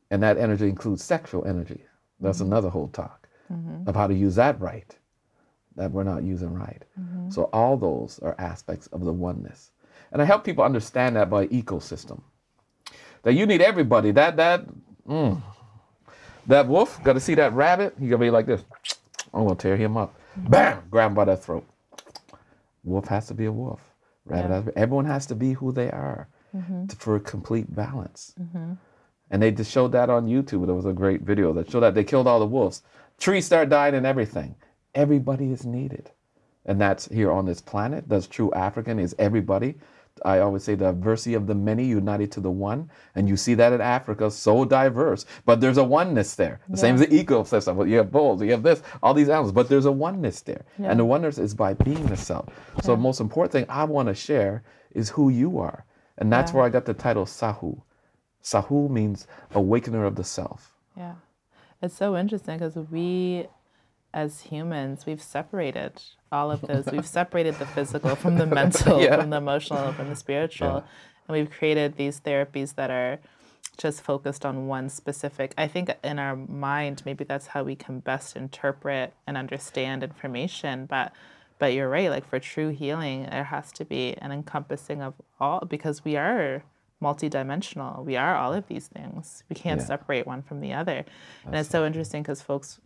And 0.09 0.23
that 0.23 0.37
energy 0.37 0.67
includes 0.67 1.03
sexual 1.03 1.45
energy. 1.45 1.83
That's 2.19 2.39
another 2.39 2.69
whole 2.69 2.87
talk 2.87 3.26
of 3.87 3.95
how 3.95 4.07
to 4.07 4.13
use 4.13 4.35
that 4.35 4.59
right, 4.59 4.95
that 5.75 5.91
we're 5.91 6.03
not 6.03 6.23
using 6.23 6.53
right. 6.53 6.83
Mm-hmm. 6.99 7.29
So 7.29 7.49
all 7.53 7.77
those 7.77 8.19
are 8.19 8.35
aspects 8.39 8.87
of 8.87 9.03
the 9.05 9.13
oneness. 9.13 9.71
And 10.11 10.21
I 10.21 10.25
help 10.25 10.43
people 10.43 10.63
understand 10.63 11.15
that 11.15 11.29
by 11.29 11.47
ecosystem. 11.47 12.21
That 13.23 13.33
you 13.33 13.45
need 13.45 13.61
everybody. 13.61 14.11
That 14.11 14.37
that 14.37 14.65
mm, 15.07 15.41
that 16.47 16.67
wolf, 16.67 17.01
gotta 17.03 17.19
see 17.19 17.35
that 17.35 17.53
rabbit, 17.53 17.95
he 17.99 18.07
gonna 18.07 18.19
be 18.23 18.29
like 18.29 18.45
this. 18.45 18.63
I'm 19.33 19.43
gonna 19.43 19.55
tear 19.55 19.77
him 19.77 19.97
up. 19.97 20.15
Mm-hmm. 20.39 20.49
Bam! 20.51 20.83
Grab 20.89 21.11
him 21.11 21.15
by 21.15 21.25
that 21.25 21.43
throat. 21.43 21.65
Wolf 22.83 23.07
has 23.07 23.27
to 23.27 23.33
be 23.33 23.45
a 23.45 23.51
wolf. 23.51 23.81
Rabbit 24.25 24.49
Yeah. 24.49 24.55
has 24.55 24.65
to 24.65 24.71
be, 24.71 24.77
everyone 24.77 25.05
has 25.05 25.25
to 25.27 25.35
be 25.35 25.53
who 25.53 25.71
they 25.71 25.89
are 25.91 26.27
mm-hmm. 26.55 26.87
to- 26.87 26.95
for 26.95 27.15
a 27.15 27.19
complete 27.19 27.73
balance. 27.75 28.33
And 29.29 29.41
they 29.41 29.51
just 29.51 29.71
showed 29.71 29.91
that 29.91 30.09
on 30.09 30.25
YouTube. 30.27 30.65
There 30.65 30.75
was 30.75 30.85
a 30.85 30.93
great 30.93 31.21
video 31.21 31.51
that 31.53 31.69
showed 31.69 31.81
that 31.81 31.95
they 31.95 32.03
killed 32.05 32.27
all 32.27 32.39
the 32.39 32.45
wolves. 32.45 32.81
Trees 33.19 33.45
start 33.45 33.69
dying 33.69 33.95
and 33.95 34.05
everything. 34.05 34.55
Everybody 34.95 35.51
is 35.51 35.65
needed. 35.65 36.11
And 36.65 36.79
that's 36.79 37.07
here 37.07 37.31
on 37.31 37.45
this 37.45 37.61
planet. 37.61 38.05
That's 38.07 38.27
true 38.27 38.51
African 38.53 38.99
is 38.99 39.15
everybody. 39.17 39.75
I 40.25 40.39
always 40.39 40.63
say 40.63 40.73
the 40.75 40.85
diversity 40.85 41.35
of 41.35 41.45
the 41.45 41.53
many 41.53 41.85
united 41.85 42.31
to 42.33 42.39
the 42.41 42.49
one. 42.51 42.89
And 43.15 43.29
you 43.29 43.37
see 43.37 43.53
that 43.53 43.71
in 43.71 43.81
Africa, 43.81 44.31
so 44.31 44.65
diverse. 44.65 45.25
But 45.45 45.61
there's 45.61 45.77
a 45.77 45.83
oneness 45.83 46.35
there. 46.35 46.59
The 46.69 46.77
same 46.77 46.95
as 46.95 47.01
the 47.01 47.07
ecosystem. 47.07 47.75
Well, 47.75 47.87
You 47.87 47.97
have 47.97 48.11
bulls, 48.11 48.41
you 48.41 48.51
have 48.51 48.63
this, 48.63 48.81
all 49.03 49.13
these 49.13 49.29
animals, 49.29 49.51
but 49.51 49.69
there's 49.69 49.85
a 49.85 49.91
oneness 49.91 50.41
there. 50.41 50.65
Yeah. 50.79 50.89
And 50.89 50.99
the 50.99 51.05
oneness 51.05 51.37
is 51.37 51.53
by 51.53 51.73
being 51.75 52.03
the 52.07 52.17
self. 52.17 52.47
So 52.81 52.93
the 52.93 53.01
most 53.01 53.19
important 53.19 53.51
thing 53.51 53.65
I 53.69 53.83
want 53.83 54.07
to 54.07 54.15
share 54.15 54.63
is 54.91 55.09
who 55.09 55.29
you 55.29 55.59
are. 55.59 55.85
And 56.17 56.33
that's 56.33 56.51
Yeah. 56.51 56.57
where 56.57 56.65
I 56.65 56.69
got 56.69 56.85
the 56.85 56.95
title 56.95 57.25
Sahu. 57.25 57.79
Sahu 58.43 58.89
means 58.89 59.27
awakener 59.53 60.03
of 60.03 60.15
the 60.15 60.23
self. 60.23 60.73
Yeah. 60.95 61.13
It's 61.81 61.95
so 61.95 62.17
interesting 62.17 62.57
because 62.57 62.75
we, 62.75 63.47
as 64.13 64.41
humans, 64.41 65.05
we've 65.05 65.21
separated 65.21 66.01
all 66.31 66.51
of 66.51 66.61
those. 66.61 66.85
We've 66.87 67.05
separated 67.19 67.55
the 67.55 67.65
physical 67.65 68.15
from 68.15 68.37
the 68.37 68.45
mental, 68.47 69.01
Yeah. 69.03 69.17
from 69.17 69.29
the 69.29 69.37
emotional, 69.37 69.93
from 69.93 70.09
the 70.09 70.15
spiritual. 70.15 70.67
Yeah. 70.67 71.27
And 71.27 71.37
we've 71.37 71.51
created 71.51 71.97
these 71.97 72.19
therapies 72.21 72.75
that 72.75 72.89
are 72.89 73.19
just 73.77 74.01
focused 74.01 74.43
on 74.45 74.65
one 74.67 74.89
specific. 74.89 75.53
I 75.57 75.67
think 75.67 75.95
in 76.03 76.17
our 76.17 76.35
mind, 76.35 77.03
maybe 77.05 77.23
that's 77.23 77.47
how 77.47 77.63
we 77.63 77.75
can 77.75 77.99
best 77.99 78.35
interpret 78.35 79.13
and 79.27 79.37
understand 79.37 80.03
information. 80.03 80.87
But 80.87 81.13
but 81.59 81.73
you're 81.73 81.89
right 81.89 82.09
like 82.11 82.27
for 82.27 82.39
true 82.39 82.69
healing 82.69 83.23
there 83.31 83.45
has 83.45 83.71
to 83.71 83.83
be 83.83 84.13
an 84.19 84.31
encompassing 84.31 85.01
of 85.01 85.15
all 85.39 85.59
because 85.65 86.05
we 86.05 86.15
are 86.15 86.63
multidimensional. 87.01 88.03
We 88.03 88.15
are 88.17 88.35
all 88.35 88.53
of 88.53 88.67
these 88.67 88.87
things. 88.87 89.43
We 89.49 89.55
can't 89.55 89.79
Yeah. 89.81 89.85
separate 89.87 90.25
one 90.27 90.41
from 90.41 90.61
the 90.61 90.73
other. 90.73 91.05
And 91.45 91.55
it's 91.55 91.69
so 91.69 91.85
interesting 91.85 92.21
because 92.23 92.41
folks 92.41 92.79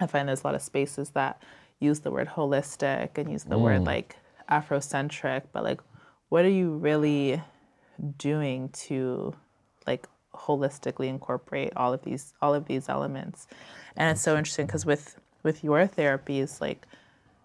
i 0.00 0.06
find 0.06 0.28
there's 0.28 0.42
a 0.44 0.46
lot 0.46 0.54
of 0.54 0.62
spaces 0.62 1.10
that 1.10 1.42
use 1.80 2.00
the 2.00 2.10
word 2.10 2.28
holistic 2.28 3.18
and 3.18 3.32
use 3.32 3.42
the 3.44 3.56
Mm. 3.56 3.62
word 3.62 3.84
like 3.84 4.16
afrocentric 4.48 5.42
but 5.52 5.64
like 5.64 5.80
what 6.28 6.44
are 6.44 6.50
you 6.50 6.72
really 6.76 7.42
doing 8.18 8.68
to 8.68 9.34
like 9.88 10.06
holistically 10.34 11.08
incorporate 11.08 11.72
all 11.74 11.92
of 11.92 12.02
these 12.02 12.32
all 12.40 12.54
of 12.54 12.66
these 12.66 12.88
elements? 12.88 13.46
And 13.96 14.10
it's 14.10 14.20
so 14.20 14.36
interesting 14.36 14.66
because 14.66 14.86
with 14.86 15.18
with 15.42 15.64
your 15.64 15.88
therapies 15.88 16.60
like 16.60 16.86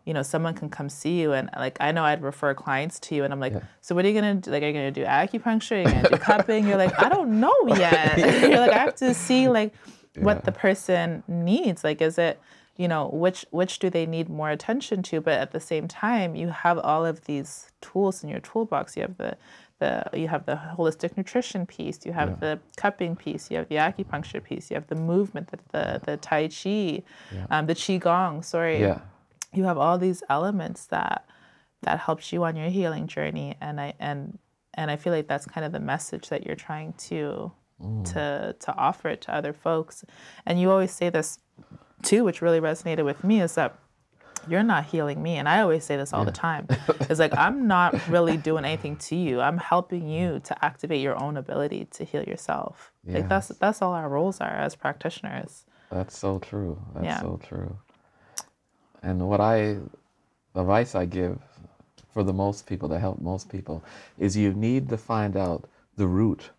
you 0.05 0.13
know 0.13 0.21
someone 0.21 0.53
can 0.53 0.69
come 0.69 0.89
see 0.89 1.19
you 1.21 1.33
and 1.33 1.49
like 1.57 1.77
i 1.79 1.91
know 1.91 2.03
i'd 2.03 2.21
refer 2.21 2.53
clients 2.53 2.99
to 2.99 3.15
you 3.15 3.23
and 3.23 3.33
i'm 3.33 3.39
like 3.39 3.53
so 3.81 3.95
what 3.95 4.03
are 4.05 4.07
you 4.09 4.13
gonna 4.13 4.35
do? 4.35 4.51
Like 4.51 4.63
are 4.63 4.67
you 4.67 4.73
gonna 4.73 4.91
do 4.91 5.05
acupuncture? 5.05 5.77
Are 5.77 5.79
you 5.79 5.85
gonna 5.85 6.09
do 6.09 6.17
cupping? 6.31 6.67
You're 6.67 6.77
like 6.77 6.99
i 7.01 7.09
don't 7.09 7.39
know 7.39 7.55
yet. 7.67 8.17
You're 8.41 8.59
like 8.59 8.71
i 8.71 8.77
have 8.77 8.95
to 8.95 9.13
see 9.13 9.47
like 9.47 9.73
what 10.17 10.43
the 10.43 10.51
person 10.51 11.23
needs. 11.27 11.83
Like 11.83 12.01
is 12.01 12.17
it 12.17 12.39
you 12.75 12.87
know 12.87 13.09
which 13.13 13.45
which 13.51 13.79
do 13.79 13.89
they 13.89 14.05
need 14.05 14.29
more 14.29 14.49
attention 14.49 15.03
to? 15.03 15.21
But 15.21 15.33
at 15.39 15.51
the 15.51 15.59
same 15.59 15.87
time 15.87 16.35
you 16.35 16.49
have 16.49 16.77
all 16.79 17.05
of 17.05 17.25
these 17.25 17.71
tools 17.81 18.23
in 18.23 18.29
your 18.29 18.39
toolbox. 18.39 18.95
You 18.95 19.03
have 19.03 19.17
the 19.17 19.37
the 19.79 20.03
you 20.13 20.27
have 20.27 20.45
the 20.45 20.55
holistic 20.77 21.17
nutrition 21.17 21.65
piece 21.65 22.05
you 22.05 22.13
have 22.13 22.39
the 22.39 22.59
cupping 22.77 23.15
piece 23.15 23.49
you 23.49 23.57
have 23.57 23.67
the 23.69 23.75
acupuncture 23.75 24.41
piece 24.41 24.69
you 24.69 24.75
have 24.75 24.85
the 24.87 24.95
movement 24.95 25.49
the 25.51 25.57
the, 25.71 26.01
the 26.05 26.17
tai 26.17 26.47
chi 26.47 27.01
um, 27.49 27.65
the 27.65 27.73
qigong 27.73 28.43
sorry. 28.45 28.79
Yeah. 28.81 28.99
You 29.53 29.63
have 29.65 29.77
all 29.77 29.97
these 29.97 30.23
elements 30.29 30.85
that 30.87 31.25
that 31.81 31.99
helps 31.99 32.31
you 32.31 32.43
on 32.43 32.55
your 32.55 32.69
healing 32.69 33.07
journey. 33.07 33.55
And 33.61 33.79
i 33.79 33.93
and 33.99 34.39
and 34.73 34.89
i 34.89 34.95
feel 34.95 35.13
like 35.13 35.27
that's 35.27 35.45
kind 35.45 35.65
of 35.65 35.71
the 35.71 35.79
message 35.79 36.29
that 36.29 36.45
you're 36.45 36.55
trying 36.55 36.93
to 36.93 37.51
mm. 37.81 38.13
to 38.13 38.55
to 38.59 38.75
offer 38.75 39.09
it 39.09 39.21
to 39.21 39.33
other 39.35 39.53
folks. 39.53 40.03
And 40.45 40.59
you 40.59 40.71
always 40.71 40.91
say 40.91 41.09
this 41.09 41.39
too 42.01 42.23
which 42.23 42.41
really 42.41 42.59
resonated 42.59 43.05
with 43.05 43.23
me 43.23 43.41
is 43.41 43.55
that 43.55 43.77
you're 44.47 44.63
not 44.63 44.85
healing 44.85 45.23
me. 45.23 45.37
And 45.37 45.47
i 45.47 45.61
always 45.61 45.85
say 45.85 45.95
this 45.95 46.13
all 46.13 46.25
the 46.25 46.31
time. 46.31 46.67
It's 47.09 47.19
like 47.19 47.37
i'm 47.37 47.67
not 47.67 47.95
really 48.07 48.37
doing 48.37 48.65
anything 48.65 48.95
to 48.97 49.15
you. 49.15 49.39
I'm 49.41 49.57
helping 49.57 50.07
you 50.09 50.41
to 50.45 50.65
activate 50.65 51.01
your 51.01 51.21
own 51.21 51.37
ability 51.37 51.85
to 51.91 52.03
heal 52.03 52.23
yourself. 52.23 52.91
Like 53.05 53.29
that's 53.29 53.49
that's 53.49 53.81
all 53.81 53.93
our 53.93 54.09
roles 54.09 54.41
are 54.41 54.55
as 54.65 54.75
practitioners. 54.75 55.65
That's 55.91 56.17
so 56.17 56.39
true. 56.39 56.81
That's 56.93 57.05
Yeah. 57.05 57.21
so 57.21 57.39
true. 57.43 57.77
And 59.03 59.27
what 59.27 59.41
I, 59.41 59.77
advice 60.55 60.95
I 60.95 61.05
give 61.05 61.37
for 62.13 62.23
the 62.23 62.33
most 62.33 62.65
people, 62.65 62.89
to 62.89 62.99
help 62.99 63.21
most 63.21 63.49
people, 63.49 63.83
is 64.17 64.37
you 64.37 64.53
need 64.53 64.89
to 64.89 64.97
find 64.97 65.35
out 65.35 65.69
the 65.97 66.07
root 66.07 66.49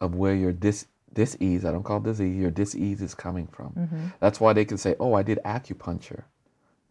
of 0.00 0.14
where 0.14 0.34
your 0.34 0.52
dis 0.52 0.86
dis-ease, 1.12 1.64
I 1.64 1.72
don't 1.72 1.82
call 1.82 1.96
it 1.96 2.04
disease, 2.04 2.36
your 2.36 2.52
dis-ease 2.52 3.02
is 3.02 3.14
coming 3.14 3.48
from. 3.48 3.72
Mm-hmm. 3.72 4.06
That's 4.20 4.40
why 4.40 4.52
they 4.52 4.64
can 4.64 4.78
say, 4.78 4.94
oh, 5.00 5.14
I 5.14 5.24
did 5.24 5.40
acupuncture, 5.44 6.22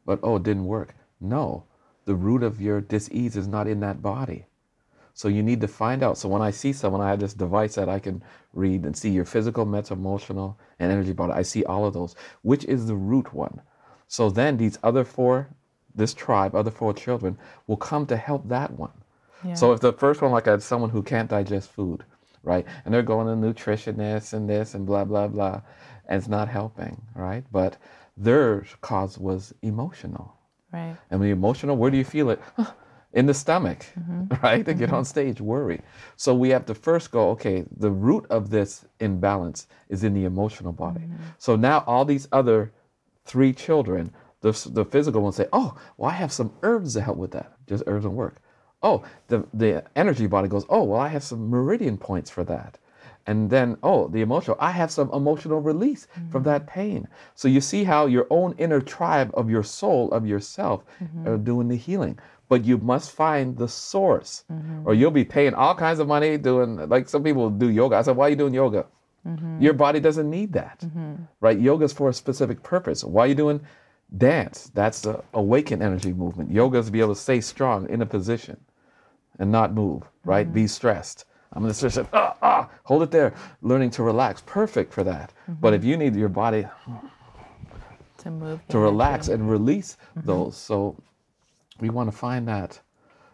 but 0.05 0.19
oh, 0.23 0.35
it 0.35 0.43
didn't 0.43 0.65
work. 0.65 0.93
No, 1.21 1.63
the 2.05 2.15
root 2.15 2.43
of 2.43 2.59
your 2.59 2.81
dis-ease 2.81 3.38
is 3.38 3.47
not 3.47 3.67
in 3.67 3.79
that 3.79 4.01
body. 4.01 4.45
So 5.13 5.27
you 5.27 5.43
need 5.43 5.62
to 5.62 5.67
find 5.67 6.03
out. 6.03 6.17
So 6.17 6.29
when 6.29 6.41
I 6.41 6.51
see 6.51 6.73
someone, 6.73 7.01
I 7.01 7.09
have 7.09 7.19
this 7.19 7.33
device 7.33 7.75
that 7.75 7.89
I 7.89 7.99
can 7.99 8.23
read 8.53 8.85
and 8.85 8.95
see 8.95 9.09
your 9.09 9.25
physical, 9.25 9.65
mental, 9.65 9.97
emotional, 9.97 10.57
and 10.79 10.91
energy 10.91 11.13
body. 11.13 11.33
I 11.33 11.41
see 11.41 11.63
all 11.65 11.85
of 11.85 11.93
those. 11.93 12.15
Which 12.41 12.65
is 12.65 12.88
the 12.88 12.95
root 12.95 13.33
one? 13.33 13.62
So 14.09 14.29
then 14.29 14.57
these 14.57 14.77
other 14.83 15.05
four, 15.05 15.47
this 15.95 16.13
tribe, 16.13 16.55
other 16.55 16.71
four 16.71 16.93
children, 16.93 17.37
will 17.67 17.77
come 17.77 18.05
to 18.07 18.17
help 18.17 18.49
that 18.49 18.71
one. 18.71 18.91
So 19.53 19.71
if 19.71 19.79
the 19.79 19.93
first 19.93 20.21
one, 20.21 20.31
like 20.31 20.47
I 20.49 20.51
had 20.51 20.61
someone 20.61 20.89
who 20.89 21.01
can't 21.01 21.29
digest 21.29 21.71
food, 21.71 22.03
right? 22.43 22.65
And 22.83 22.93
they're 22.93 23.01
going 23.01 23.27
to 23.27 23.47
nutritionists 23.47 24.33
and 24.33 24.49
this 24.49 24.73
and 24.73 24.85
blah, 24.85 25.05
blah, 25.05 25.27
blah, 25.27 25.61
and 26.07 26.17
it's 26.17 26.27
not 26.27 26.49
helping, 26.49 27.01
right? 27.15 27.45
But 27.51 27.77
their 28.17 28.65
cause 28.81 29.17
was 29.17 29.53
emotional. 29.61 30.35
right 30.73 30.95
And 31.09 31.19
when 31.19 31.29
you're 31.29 31.37
emotional, 31.37 31.77
where 31.77 31.91
do 31.91 31.97
you 31.97 32.03
feel 32.03 32.31
it? 32.31 32.41
In 33.13 33.25
the 33.27 33.33
stomach, 33.33 33.85
mm-hmm. 33.97 34.33
right? 34.43 34.65
To 34.65 34.73
get 34.73 34.87
mm-hmm. 34.87 34.95
on 34.95 35.05
stage, 35.05 35.39
worry. 35.39 35.81
So 36.17 36.35
we 36.35 36.49
have 36.49 36.65
to 36.65 36.75
first 36.75 37.09
go, 37.11 37.29
okay, 37.29 37.63
the 37.77 37.89
root 37.89 38.25
of 38.29 38.49
this 38.49 38.85
imbalance 38.99 39.67
is 39.87 40.03
in 40.03 40.13
the 40.13 40.25
emotional 40.25 40.73
body. 40.73 41.01
Mm-hmm. 41.01 41.23
So 41.37 41.55
now 41.55 41.83
all 41.87 42.05
these 42.05 42.27
other 42.31 42.71
three 43.25 43.53
children, 43.53 44.12
the, 44.41 44.51
the 44.71 44.86
physical 44.86 45.21
one 45.21 45.34
say, 45.34 45.47
oh, 45.53 45.77
well, 45.97 46.10
I 46.10 46.13
have 46.13 46.32
some 46.32 46.53
herbs 46.63 46.93
to 46.93 47.01
help 47.01 47.17
with 47.17 47.32
that. 47.32 47.53
Just 47.67 47.84
herbs 47.88 48.05
don't 48.05 48.15
work. 48.15 48.41
Oh, 48.82 49.03
the, 49.27 49.45
the 49.53 49.84
energy 49.95 50.27
body 50.27 50.47
goes, 50.47 50.65
oh, 50.69 50.84
well, 50.84 51.01
I 51.01 51.10
have 51.10 51.23
some 51.23 51.49
meridian 51.49 51.97
points 51.97 52.29
for 52.29 52.43
that. 52.45 52.77
And 53.27 53.49
then, 53.49 53.77
oh, 53.84 54.08
the 54.08 54.21
emotional, 54.21 54.58
I 54.60 54.71
have 54.71 54.89
some 54.89 55.12
emotional 55.12 55.60
release 55.60 56.08
from 56.32 56.43
that 56.43 56.62
mm-hmm. 56.62 56.79
pain. 56.79 57.08
So 57.36 57.47
you 57.47 57.62
see 57.62 57.84
how 57.84 58.08
your 58.08 58.25
own 58.29 58.55
inner 58.58 58.79
tribe 58.82 59.32
of 59.34 59.49
your 59.49 59.62
soul, 59.62 60.10
of 60.12 60.25
yourself, 60.25 60.84
are 61.01 61.05
mm-hmm. 61.05 61.43
doing 61.43 61.67
the 61.67 61.75
healing. 61.75 62.17
But 62.47 62.65
you 62.65 62.79
must 62.79 63.12
find 63.12 63.55
the 63.55 63.67
source, 63.67 64.45
or 64.49 64.55
mm-hmm. 64.55 64.93
you'll 64.93 65.12
be 65.12 65.25
paying 65.25 65.53
all 65.53 65.75
kinds 65.75 65.99
of 65.99 66.08
money 66.08 66.38
doing, 66.38 66.89
like 66.89 67.08
some 67.08 67.23
people 67.23 67.51
do 67.51 67.69
yoga. 67.69 67.97
I 67.97 68.01
said, 68.01 68.15
why 68.15 68.27
are 68.27 68.29
you 68.29 68.36
doing 68.36 68.53
yoga? 68.55 68.88
Mm-hmm. 69.27 69.62
Your 69.62 69.73
body 69.73 69.99
doesn't 69.99 70.29
need 70.29 70.53
that, 70.53 70.79
mm-hmm. 70.79 71.15
right? 71.41 71.60
Yoga 71.60 71.86
is 71.86 71.93
for 71.93 72.10
a 72.10 72.13
specific 72.13 72.63
purpose. 72.63 73.03
Why 73.03 73.25
are 73.25 73.27
you 73.27 73.36
doing 73.36 73.62
dance? 74.17 74.71
That's 74.73 75.01
the 75.01 75.23
awaken 75.34 75.82
energy 75.82 76.13
movement. 76.13 76.51
Yoga 76.51 76.79
is 76.79 76.88
to 76.88 76.91
be 76.91 76.99
able 76.99 77.15
to 77.15 77.19
stay 77.19 77.41
strong 77.41 77.89
in 77.89 78.01
a 78.01 78.05
position 78.05 78.58
and 79.39 79.51
not 79.51 79.73
move, 79.73 80.03
right? 80.23 80.45
Mm-hmm. 80.45 80.55
Be 80.55 80.67
stressed. 80.67 81.25
I'm 81.53 81.63
gonna 81.63 81.73
stress. 81.73 81.97
Ah, 82.13 82.36
ah, 82.41 82.69
hold 82.84 83.03
it 83.03 83.12
there. 83.12 83.34
Learning 83.62 83.89
to 83.91 84.03
relax, 84.03 84.43
perfect 84.45 84.93
for 84.93 85.03
that. 85.03 85.34
But 85.47 85.73
if 85.73 85.84
you 85.84 85.97
need 85.97 86.15
your 86.15 86.29
body 86.29 86.67
to 88.19 88.32
move 88.32 88.60
to 88.67 88.77
relax 88.79 89.29
and 89.29 89.49
release 89.49 89.97
those, 90.15 90.55
so 90.55 90.95
we 91.79 91.89
want 91.89 92.12
to 92.12 92.15
find 92.15 92.47
that 92.47 92.79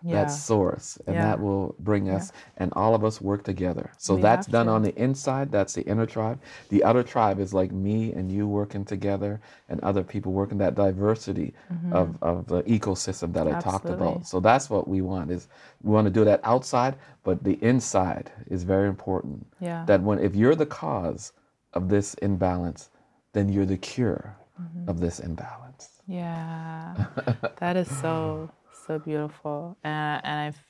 Yeah. 0.05 0.15
that 0.25 0.27
source, 0.27 0.99
and 1.07 1.15
Yeah. 1.15 1.23
that 1.27 1.39
will 1.41 1.73
bring 1.79 2.09
us, 2.09 2.31
and 2.57 2.71
all 2.75 2.93
of 2.93 3.03
us 3.03 3.19
work 3.19 3.43
together. 3.43 3.89
So 3.97 4.15
We 4.15 4.21
that's 4.21 4.45
done 4.47 4.67
to. 4.67 4.71
on 4.73 4.81
the 4.83 4.93
inside. 5.01 5.51
That's 5.51 5.73
the 5.73 5.81
inner 5.91 6.05
tribe. 6.05 6.39
The 6.69 6.83
other 6.83 7.01
tribe 7.03 7.39
is 7.39 7.53
like 7.53 7.71
me 7.71 8.13
and 8.13 8.31
you 8.31 8.47
working 8.47 8.85
together, 8.85 9.41
and 9.69 9.79
other 9.81 10.03
people 10.03 10.31
working 10.31 10.59
that 10.59 10.75
diversity 10.75 11.53
of, 11.91 12.17
of 12.21 12.45
the 12.47 12.61
ecosystem 12.63 13.33
that 13.33 13.47
I 13.47 13.59
talked 13.59 13.85
Mm-hmm. 13.85 14.01
About. 14.01 14.27
So 14.27 14.39
that's 14.39 14.69
what 14.69 14.87
we 14.87 15.01
want 15.01 15.31
is 15.31 15.47
we 15.83 15.91
want 15.91 16.05
to 16.05 16.11
do 16.19 16.23
that 16.25 16.39
outside, 16.43 16.95
but 17.23 17.43
the 17.43 17.57
inside 17.63 18.31
is 18.55 18.63
very 18.63 18.87
important. 18.87 19.45
Yeah. 19.59 19.85
That 19.85 20.01
when 20.03 20.19
if 20.19 20.35
you're 20.35 20.55
the 20.55 20.65
cause 20.67 21.33
of 21.73 21.89
this 21.89 22.13
imbalance, 22.15 22.89
then 23.33 23.49
you're 23.49 23.65
the 23.75 23.77
cure 23.77 24.37
Mm-hmm. 24.61 24.89
of 24.89 25.01
this 25.01 25.19
imbalance. 25.19 25.99
Yeah, 26.07 26.95
that 27.59 27.75
is 27.75 27.89
so 27.99 28.49
so 28.85 28.99
beautiful, 28.99 29.77
and 29.83 30.21
and 30.23 30.39
I've 30.39 30.63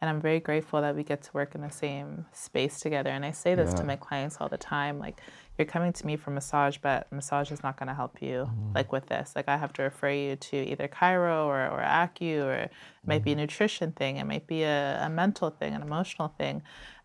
and 0.00 0.10
I'm 0.10 0.20
very 0.20 0.40
grateful 0.40 0.80
that 0.80 0.96
we 0.96 1.04
get 1.04 1.22
to 1.22 1.30
work 1.32 1.54
in 1.54 1.60
the 1.60 1.70
same 1.70 2.26
space 2.32 2.80
together. 2.80 3.10
And 3.10 3.24
I 3.24 3.30
say 3.30 3.54
this 3.54 3.72
to 3.74 3.84
my 3.84 3.94
clients 3.94 4.38
all 4.40 4.48
the 4.48 4.58
time, 4.58 4.98
like 4.98 5.20
you're 5.56 5.64
coming 5.64 5.92
to 5.92 6.06
me 6.06 6.16
for 6.16 6.32
massage, 6.32 6.78
but 6.82 7.10
massage 7.12 7.52
is 7.52 7.62
not 7.62 7.76
going 7.78 7.86
to 7.86 7.94
help 7.94 8.20
you. 8.20 8.50
Like 8.74 8.90
with 8.90 9.06
this, 9.06 9.34
like 9.36 9.48
I 9.48 9.56
have 9.56 9.72
to 9.74 9.82
refer 9.82 10.10
you 10.10 10.34
to 10.34 10.56
either 10.56 10.88
chiro 10.88 11.46
or 11.46 11.68
or 11.68 11.80
acu, 11.80 12.42
or 12.42 12.52
it 12.52 12.72
might 13.06 13.22
be 13.22 13.32
a 13.32 13.36
nutrition 13.36 13.92
thing, 13.92 14.16
it 14.16 14.24
might 14.24 14.48
be 14.48 14.64
a, 14.64 15.06
a 15.06 15.08
mental 15.08 15.50
thing, 15.50 15.72
an 15.72 15.82
emotional 15.82 16.28
thing, 16.36 16.62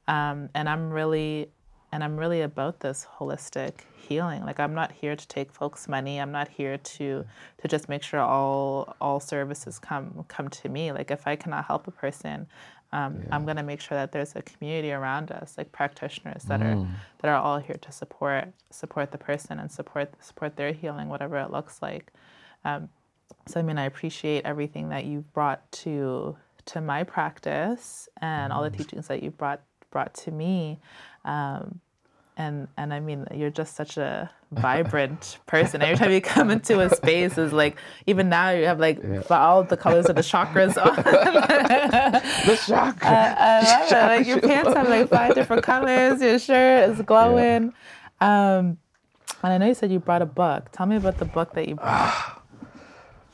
um, 0.08 0.50
and 0.56 0.68
I'm 0.68 0.90
really 0.90 1.52
and 1.92 2.04
I'm 2.04 2.18
really 2.18 2.42
about 2.42 2.82
this 2.82 3.08
holistic 3.18 3.82
healing. 3.96 4.44
Like 4.44 4.60
I'm 4.60 4.74
not 4.74 4.92
here 4.92 5.16
to 5.16 5.28
take 5.28 5.52
folks' 5.52 5.88
money. 5.88 6.20
I'm 6.20 6.32
not 6.32 6.48
here 6.48 6.78
to 6.78 7.26
to 7.62 7.68
just 7.68 7.90
make 7.90 8.04
sure 8.04 8.20
all 8.20 8.96
all 9.00 9.20
services 9.20 9.80
come 9.80 10.26
come 10.28 10.50
to 10.50 10.70
me. 10.70 10.92
Like 10.92 11.12
if 11.12 11.26
I 11.28 11.36
cannot 11.36 11.66
help 11.66 11.88
a 11.88 11.92
person, 11.92 12.48
um, 12.92 13.24
I'm 13.32 13.46
gonna 13.46 13.64
make 13.64 13.82
sure 13.82 13.98
that 13.98 14.12
there's 14.12 14.36
a 14.36 14.42
community 14.42 14.92
around 14.92 15.32
us, 15.32 15.58
like 15.58 15.72
practitioners 15.72 16.44
that 16.44 16.62
are 16.62 16.88
that 17.20 17.30
are 17.30 17.38
all 17.38 17.60
here 17.60 17.78
to 17.82 17.92
support 17.92 18.50
support 18.70 19.12
the 19.12 19.18
person 19.18 19.60
and 19.60 19.72
support 19.72 20.12
support 20.22 20.56
their 20.56 20.74
healing, 20.74 21.10
whatever 21.10 21.38
it 21.38 21.52
looks 21.52 21.82
like. 21.82 22.12
Um, 22.66 22.90
so 23.46 23.60
I 23.60 23.64
mean, 23.64 23.78
I 23.78 23.86
appreciate 23.86 24.46
everything 24.46 24.90
that 24.90 25.06
you've 25.06 25.32
brought 25.34 25.70
to 25.84 26.38
to 26.66 26.82
my 26.82 27.04
practice 27.04 28.10
and 28.22 28.52
all 28.52 28.62
the 28.62 28.70
teachings 28.70 29.08
that 29.08 29.24
you 29.24 29.32
brought 29.32 29.62
brought 29.92 30.14
to 30.16 30.32
me. 30.32 30.80
Um, 31.26 31.80
and 32.38 32.68
and 32.78 32.94
I 32.94 33.00
mean, 33.00 33.26
you're 33.34 33.50
just 33.50 33.76
such 33.76 33.98
a 33.98 34.30
vibrant 34.52 35.40
person. 35.48 35.82
Every 35.82 35.96
time 35.98 36.12
you 36.12 36.22
come 36.22 36.52
into 36.52 36.80
a 36.80 36.90
space, 36.96 37.38
is 37.38 37.52
like 37.52 37.78
even 38.06 38.30
now 38.30 38.52
you 38.52 38.66
have 38.66 38.80
like 38.80 39.00
all 39.32 39.64
the 39.64 39.76
colors 39.78 40.06
of 40.06 40.16
the 40.16 40.22
chakras 40.22 40.78
on. 40.78 40.96
The 42.46 42.56
shock. 42.56 43.04
I 43.04 43.62
love 43.62 43.92
it. 43.92 44.18
Like 44.18 44.28
your 44.28 44.40
pants 44.40 44.74
have 44.74 44.88
like 44.88 45.10
five 45.10 45.34
different 45.36 45.64
colors. 45.64 46.22
Your 46.22 46.40
shirt 46.40 46.92
is 46.92 47.02
glowing. 47.02 47.74
Um, 48.22 48.78
and 49.44 49.54
I 49.54 49.58
know 49.58 49.68
you 49.68 49.74
said 49.74 49.92
you 49.92 50.00
brought 50.00 50.22
a 50.22 50.26
book. 50.26 50.70
Tell 50.72 50.86
me 50.86 50.96
about 50.96 51.18
the 51.18 51.26
book 51.26 51.54
that 51.54 51.68
you 51.68 51.76
brought. 51.76 52.44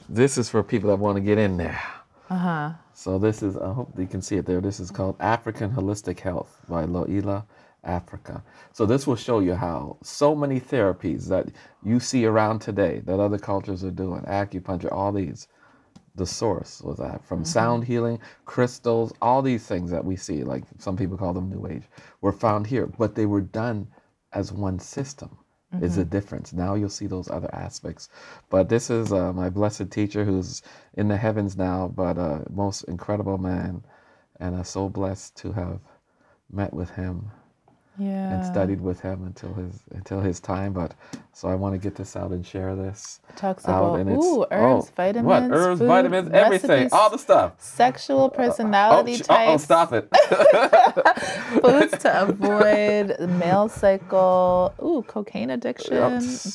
this 0.09 0.37
is 0.37 0.49
for 0.49 0.63
people 0.63 0.89
that 0.89 0.97
want 0.97 1.17
to 1.17 1.21
get 1.21 1.37
in 1.37 1.57
there. 1.57 1.81
Uh 2.29 2.37
huh. 2.37 2.71
So 3.03 3.19
this 3.19 3.43
is. 3.43 3.57
I 3.57 3.73
hope 3.73 3.99
you 3.99 4.07
can 4.07 4.21
see 4.21 4.37
it 4.37 4.45
there. 4.45 4.61
This 4.61 4.79
is 4.79 4.89
called 4.89 5.17
African 5.19 5.69
Holistic 5.69 6.21
Health 6.21 6.61
by 6.69 6.85
Llaila 6.85 7.43
Afrika. 7.85 8.41
So 8.71 8.85
this 8.85 9.05
will 9.05 9.17
show 9.17 9.41
you 9.41 9.55
how 9.55 9.97
so 10.01 10.33
many 10.33 10.61
therapies 10.61 11.27
that 11.27 11.49
you 11.83 11.99
see 11.99 12.25
around 12.25 12.59
today 12.59 13.01
that 13.03 13.19
other 13.19 13.37
cultures 13.37 13.83
are 13.83 13.91
doing, 13.91 14.21
acupuncture, 14.21 14.89
all 14.89 15.11
these, 15.11 15.49
the 16.15 16.25
source 16.25 16.81
was 16.81 16.95
that 16.99 17.25
from 17.25 17.39
mm-hmm. 17.39 17.45
sound 17.45 17.83
healing, 17.83 18.19
crystals, 18.45 19.11
all 19.21 19.41
these 19.41 19.67
things 19.67 19.91
that 19.91 20.05
we 20.05 20.15
see, 20.15 20.45
like 20.45 20.63
some 20.77 20.95
people 20.95 21.17
call 21.17 21.33
them 21.33 21.49
new 21.49 21.67
age, 21.67 21.83
were 22.21 22.31
found 22.31 22.65
here, 22.65 22.87
but 22.87 23.15
they 23.15 23.25
were 23.25 23.41
done 23.41 23.85
as 24.31 24.53
one 24.53 24.79
system. 24.79 25.37
Is 25.81 25.95
the 25.95 26.05
difference. 26.05 26.53
Now 26.53 26.75
you'll 26.75 26.89
see 26.89 27.07
those 27.07 27.29
other 27.29 27.49
aspects. 27.53 28.09
But 28.49 28.69
this 28.69 28.89
is 28.89 29.11
uh, 29.11 29.33
my 29.33 29.49
blessed 29.49 29.89
teacher 29.89 30.23
who's 30.23 30.61
in 30.93 31.07
the 31.07 31.17
heavens 31.17 31.57
now, 31.57 31.87
but 31.87 32.17
uh, 32.17 32.41
most 32.49 32.83
incredible 32.83 33.37
man. 33.37 33.83
And 34.39 34.55
I'm 34.55 34.63
so 34.65 34.87
blessed 34.87 35.35
to 35.37 35.51
have 35.53 35.79
met 36.51 36.73
with 36.73 36.91
him 36.91 37.31
Yeah. 37.97 38.33
and 38.33 38.45
studied 38.45 38.81
with 38.81 39.01
him 39.01 39.23
until 39.23 39.53
his 39.53 39.83
until 39.91 40.19
his 40.19 40.39
time. 40.39 40.73
But 40.73 40.95
so 41.31 41.47
I 41.47 41.55
want 41.55 41.73
to 41.75 41.79
get 41.79 41.95
this 41.95 42.15
out 42.15 42.31
and 42.31 42.43
share 42.45 42.75
this 42.75 43.19
It 43.29 43.35
Talks 43.37 43.67
out. 43.67 43.83
about 43.83 43.99
and 43.99 44.09
it's 44.09 44.25
ooh, 44.25 44.45
herbs, 44.49 44.87
oh, 44.87 44.93
vitamins, 44.95 45.25
what 45.27 45.43
herbs, 45.51 45.79
food, 45.79 45.87
vitamins, 45.87 46.29
everything, 46.31 46.69
recipes, 46.69 46.91
all 46.93 47.09
the 47.11 47.17
stuff. 47.19 47.53
sexual 47.59 48.21
Oh, 48.23 48.29
personality 48.29 49.17
sh- 49.17 49.21
uh-oh, 49.29 49.35
types, 49.35 49.63
stop 49.63 49.93
it. 49.93 50.07
foods 51.61 51.97
to 52.03 52.21
avoid, 52.29 53.19
male 53.39 53.69
cycle, 53.69 54.73
ooh, 54.81 55.03
cocaine 55.07 55.49
addiction. 55.51 55.93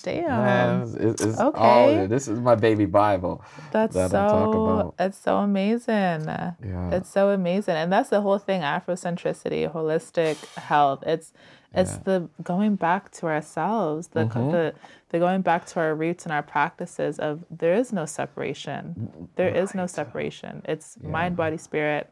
Damn. 0.03 0.27
Man, 0.29 0.97
it's, 1.01 1.23
it's 1.23 1.39
Okay. 1.41 2.07
This 2.07 2.29
is 2.29 2.41
my 2.41 2.55
baby 2.55 2.85
Bible. 2.87 3.43
That's 3.73 3.95
that 3.95 4.15
I 4.15 4.29
talk 4.29 4.53
so 4.55 4.67
about. 4.67 4.95
it's 4.99 5.19
so 5.19 5.37
amazing. 5.39 6.25
Yeah. 6.27 6.91
It's 6.93 7.09
so 7.11 7.31
amazing. 7.31 7.75
And 7.77 7.93
that's 7.93 8.11
the 8.11 8.21
whole 8.21 8.39
thing, 8.39 8.63
Afrocentricity, 8.63 9.71
holistic 9.73 10.37
health. 10.57 11.03
It's 11.07 11.28
it's 11.75 11.95
Yeah. 11.97 12.03
the 12.05 12.29
going 12.43 12.77
back 12.77 13.11
to 13.13 13.27
ourselves, 13.27 14.09
the 14.09 14.25
Mhm. 14.25 14.51
the 14.53 14.75
the 15.11 15.19
going 15.19 15.43
back 15.43 15.65
to 15.67 15.81
our 15.81 15.95
roots 15.95 16.25
and 16.25 16.33
our 16.33 16.43
practices 16.43 17.19
of 17.19 17.45
there 17.51 17.75
is 17.75 17.93
no 17.93 18.05
separation. 18.07 19.29
There 19.37 19.49
is 19.49 19.75
no 19.75 19.87
separation. 19.87 20.63
It's 20.65 21.01
mind, 21.03 21.37
body, 21.37 21.57
spirit 21.57 22.11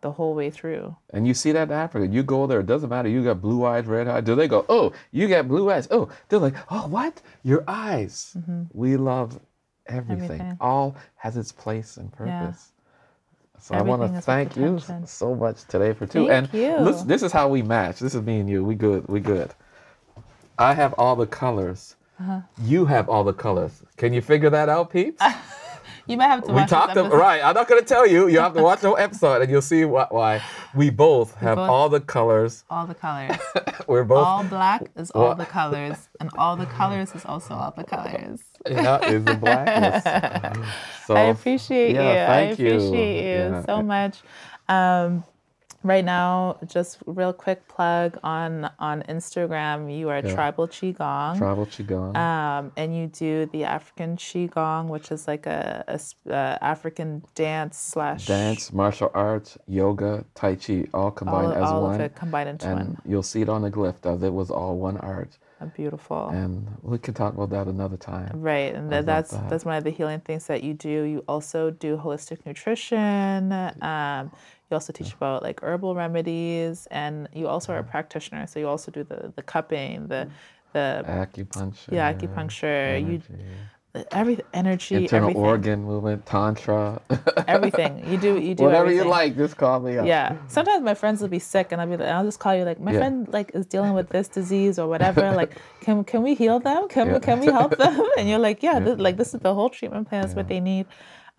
the 0.00 0.12
whole 0.12 0.34
way 0.34 0.48
through. 0.50 0.94
And 1.12 1.26
you 1.26 1.34
see 1.34 1.50
that 1.52 1.68
in 1.68 1.74
Africa. 1.74 2.06
You 2.06 2.22
go 2.22 2.46
there, 2.46 2.60
it 2.60 2.66
doesn't 2.66 2.88
matter. 2.88 3.08
You 3.08 3.24
got 3.24 3.40
blue 3.40 3.64
eyes, 3.66 3.84
red 3.86 4.06
eyes. 4.08 4.22
Do 4.24 4.34
they 4.36 4.46
go, 4.46 4.64
oh, 4.68 4.92
you 5.10 5.26
got 5.28 5.48
blue 5.48 5.70
eyes? 5.70 5.88
Oh, 5.90 6.08
they're 6.28 6.38
like, 6.38 6.54
oh, 6.70 6.86
what? 6.86 7.20
Your 7.42 7.64
eyes. 7.66 8.36
We 8.72 8.96
love 8.96 9.40
everything. 9.86 10.18
Mm-hmm. 10.28 10.32
Everything. 10.34 10.56
All 10.60 10.94
has 11.16 11.36
its 11.36 11.50
place 11.50 11.96
and 11.96 12.12
purpose. 12.12 12.72
So 13.60 13.74
I 13.74 13.82
want 13.82 14.02
to 14.02 14.20
thank 14.20 14.56
you 14.56 14.80
so 15.04 15.34
much 15.34 15.64
today 15.64 15.92
for 15.92 16.06
two. 16.06 16.28
Thank 16.28 16.54
and 16.54 16.62
you. 16.62 16.78
listen, 16.78 17.08
this 17.08 17.22
is 17.22 17.32
how 17.32 17.48
we 17.48 17.62
match. 17.62 17.98
This 17.98 18.14
is 18.14 18.22
me 18.22 18.40
and 18.40 18.48
you. 18.48 18.64
We 18.64 18.74
good. 18.74 19.06
We 19.08 19.20
good. 19.20 19.52
I 20.58 20.74
have 20.74 20.94
all 20.94 21.16
the 21.16 21.26
colors. 21.26 21.96
Uh-huh. 22.20 22.40
You 22.62 22.86
have 22.86 23.08
all 23.08 23.24
the 23.24 23.32
colors. 23.32 23.82
Can 23.96 24.12
you 24.12 24.20
figure 24.20 24.50
that 24.50 24.68
out, 24.68 24.90
peeps? 24.90 25.22
You 26.08 26.16
might 26.16 26.28
have 26.28 26.42
to 26.44 26.48
we 26.52 26.54
watch 26.60 26.70
talked 26.70 26.94
this 26.94 26.98
ab- 27.00 27.06
episode. 27.06 27.18
right. 27.20 27.44
I'm 27.44 27.54
not 27.54 27.68
going 27.68 27.80
to 27.80 27.86
tell 27.86 28.06
you. 28.06 28.28
You 28.28 28.40
have 28.40 28.54
to 28.54 28.62
watch 28.62 28.80
the 28.80 28.88
whole 28.88 28.96
episode, 28.98 29.42
and 29.42 29.50
you'll 29.50 29.62
see 29.62 29.82
wh- 29.82 30.10
why 30.10 30.42
we 30.74 30.90
both 30.90 31.34
have 31.36 31.56
both- 31.56 31.68
all 31.70 31.88
the 31.88 32.00
colors. 32.00 32.64
all 32.70 32.86
the 32.86 32.94
colors. 32.94 33.36
We're 33.86 34.04
both. 34.04 34.26
all 34.26 34.44
black 34.44 34.90
is 34.96 35.10
all 35.12 35.22
Well- 35.22 35.34
the 35.34 35.44
colors, 35.46 36.08
and 36.20 36.30
all 36.38 36.56
the 36.56 36.66
colors 36.66 37.14
is 37.14 37.24
also 37.24 37.54
all 37.54 37.72
the 37.76 37.84
colors. 37.84 38.40
yeah, 38.68 39.04
is 39.04 39.24
the 39.24 39.34
blackness. 39.34 40.58
So 41.06 41.14
I 41.14 41.20
appreciate 41.22 41.94
yeah, 41.94 42.02
you. 42.02 42.08
I 42.10 42.26
thank 42.26 42.58
you. 42.58 42.66
appreciate 42.74 43.22
you, 43.22 43.38
Yeah. 43.52 43.64
so 43.64 43.82
much. 43.82 44.20
Um, 44.68 45.24
right 45.88 46.04
now, 46.04 46.58
just 46.66 46.98
real 47.06 47.32
quick 47.32 47.66
plug 47.68 48.18
on 48.22 48.70
on 48.78 49.02
Instagram. 49.08 49.78
You 49.96 50.08
are 50.10 50.20
Yeah. 50.24 50.34
Tribal 50.34 50.68
Qigong. 50.68 51.38
Tribal 51.38 51.66
qigong. 51.66 52.16
um, 52.16 52.72
and 52.76 52.94
you 52.96 53.06
do 53.08 53.46
the 53.46 53.64
African 53.64 54.16
Qigong, 54.16 54.88
which 54.88 55.10
is 55.10 55.26
like 55.26 55.46
a, 55.46 55.84
a 55.88 55.94
s- 55.94 56.14
uh, 56.28 56.58
African 56.60 57.24
dance 57.34 57.76
slash 57.78 58.26
Dance, 58.26 58.72
martial 58.72 59.10
arts, 59.14 59.58
yoga, 59.66 60.24
tai 60.34 60.54
chi, 60.56 60.86
all 60.94 61.04
all, 61.04 61.10
combined 61.10 61.52
as 61.54 61.70
all 61.70 61.82
one. 61.82 61.94
of 61.96 62.00
it 62.00 62.14
combined 62.14 62.48
into 62.50 62.66
and 62.68 62.78
one. 62.78 62.98
you'll 63.04 63.22
see 63.22 63.40
it 63.42 63.48
on 63.48 63.62
the 63.62 63.70
glyph 63.70 64.00
that 64.02 64.22
it 64.22 64.32
was 64.32 64.50
all 64.50 64.76
one 64.78 64.96
art. 64.98 65.38
Beautiful. 65.74 66.28
And 66.28 66.68
we 66.82 66.98
can 66.98 67.14
talk 67.14 67.34
about 67.34 67.50
that 67.50 67.66
another 67.66 67.96
time. 67.96 68.30
Right, 68.40 68.72
and 68.76 68.92
that's 68.92 69.32
that. 69.32 69.50
that's 69.50 69.64
one 69.64 69.74
of 69.74 69.82
the 69.82 69.90
healing 69.90 70.20
things 70.20 70.46
that 70.46 70.62
you 70.62 70.72
do. 70.72 71.02
You 71.02 71.24
also 71.26 71.70
do 71.70 71.96
holistic 71.96 72.46
nutrition. 72.46 73.52
Um, 73.82 74.30
you 74.70 74.74
also 74.74 74.92
teach 74.92 75.12
about 75.14 75.42
like 75.42 75.60
herbal 75.62 75.94
remedies, 75.94 76.86
and 76.90 77.28
you 77.34 77.48
also 77.48 77.72
are 77.72 77.78
a 77.78 77.84
practitioner. 77.84 78.46
So 78.46 78.60
you 78.60 78.68
also 78.68 78.90
do 78.90 79.02
the 79.04 79.32
the 79.34 79.42
cupping, 79.42 80.08
the 80.08 80.26
mm. 80.28 80.30
the 80.74 81.04
Acupuncture. 81.06 81.92
yeah 81.92 82.12
acupuncture. 82.12 83.00
You 83.00 83.22
energy, 83.94 84.06
every 84.12 84.38
energy, 84.52 84.94
internal 84.96 85.30
everything, 85.30 85.42
organ 85.42 85.84
movement, 85.84 86.26
tantra, 86.26 87.00
everything. 87.48 87.92
You 88.10 88.18
do 88.18 88.38
you 88.38 88.54
do 88.54 88.64
whatever 88.64 88.92
you 88.92 89.04
like. 89.04 89.36
Just 89.36 89.56
call 89.56 89.80
me 89.80 89.96
up. 89.96 90.06
Yeah. 90.06 90.36
Sometimes 90.48 90.82
my 90.84 90.94
friends 90.94 91.22
will 91.22 91.28
be 91.28 91.38
sick, 91.38 91.72
and 91.72 91.80
I'll 91.80 91.86
be 91.88 91.96
like, 91.96 92.08
I'll 92.08 92.24
just 92.24 92.38
call 92.38 92.54
you 92.54 92.64
like, 92.64 92.78
my 92.80 92.92
Yeah. 92.92 92.98
friend 92.98 93.26
like 93.32 93.50
is 93.54 93.64
dealing 93.64 93.94
with 93.94 94.10
this 94.10 94.28
disease 94.28 94.78
or 94.78 94.86
whatever. 94.86 95.32
Like, 95.40 95.56
can 95.80 96.04
can 96.04 96.22
we 96.22 96.34
heal 96.34 96.58
them? 96.60 96.88
Can 96.88 97.06
Yeah. 97.06 97.14
we 97.14 97.20
can 97.20 97.40
we 97.40 97.46
help 97.46 97.76
them? 97.78 97.96
And 98.18 98.28
you're 98.28 98.38
like, 98.48 98.62
yeah, 98.62 98.78
This, 98.80 98.98
like 98.98 99.16
this 99.16 99.32
is 99.34 99.40
the 99.40 99.54
whole 99.54 99.70
treatment 99.70 100.08
plan. 100.08 100.24
Is 100.26 100.34
what 100.34 100.48
they 100.48 100.60
need. 100.60 100.86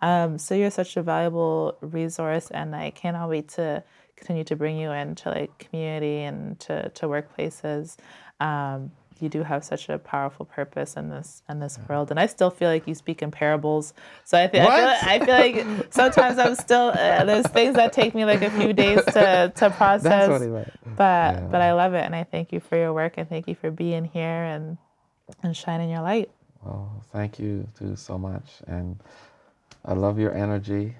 Um, 0.02 0.38
so 0.38 0.54
you're 0.54 0.70
such 0.70 0.96
a 0.96 1.02
valuable 1.02 1.76
resource, 1.80 2.50
and 2.50 2.74
I 2.74 2.90
cannot 2.90 3.28
wait 3.28 3.48
to 3.50 3.82
continue 4.16 4.44
to 4.44 4.56
bring 4.56 4.76
you 4.78 4.90
into 4.90 5.30
like 5.30 5.58
community 5.58 6.20
and 6.20 6.58
to 6.60 6.88
to 6.90 7.06
workplaces. 7.06 7.96
Um, 8.40 8.92
you 9.20 9.28
do 9.28 9.42
have 9.42 9.64
such 9.64 9.88
a 9.90 9.98
powerful 9.98 10.46
purpose 10.46 10.96
in 10.96 11.10
this 11.10 11.42
in 11.48 11.60
this 11.60 11.78
world, 11.88 12.10
and 12.10 12.18
I 12.18 12.26
still 12.26 12.50
feel 12.50 12.68
like 12.70 12.86
you 12.86 12.94
speak 12.94 13.20
in 13.22 13.30
parables. 13.30 13.92
So 14.24 14.38
I 14.38 14.48
feel, 14.48 14.62
I 14.62 14.76
feel? 14.76 14.88
I 14.88 15.18
feel 15.26 15.34
like 15.34 15.86
sometimes 15.92 16.38
I'm 16.38 16.54
still 16.54 16.88
uh, 16.94 17.24
there's 17.24 17.46
things 17.48 17.76
that 17.76 17.92
take 17.92 18.14
me 18.14 18.24
like 18.24 18.42
a 18.42 18.50
few 18.50 18.72
days 18.72 19.04
to 19.04 19.52
to 19.54 19.70
process. 19.70 20.02
That's 20.02 20.30
what 20.30 20.40
he 20.40 20.48
meant. 20.48 20.72
But 20.96 21.34
Yeah. 21.34 21.46
but 21.50 21.60
I 21.60 21.72
love 21.74 21.94
it, 21.94 22.04
and 22.04 22.14
I 22.14 22.24
thank 22.24 22.52
you 22.52 22.60
for 22.60 22.76
your 22.76 22.92
work, 22.94 23.14
and 23.18 23.28
thank 23.28 23.46
you 23.46 23.54
for 23.54 23.70
being 23.70 24.04
here 24.06 24.44
and 24.44 24.78
and 25.42 25.54
shining 25.56 25.90
your 25.90 26.00
light. 26.02 26.30
Well, 26.64 27.04
thank 27.12 27.38
you 27.38 27.68
too 27.78 27.96
so 27.96 28.18
much, 28.18 28.62
and 28.66 28.98
I 29.84 29.94
love 29.94 30.18
your 30.18 30.34
energy. 30.34 30.96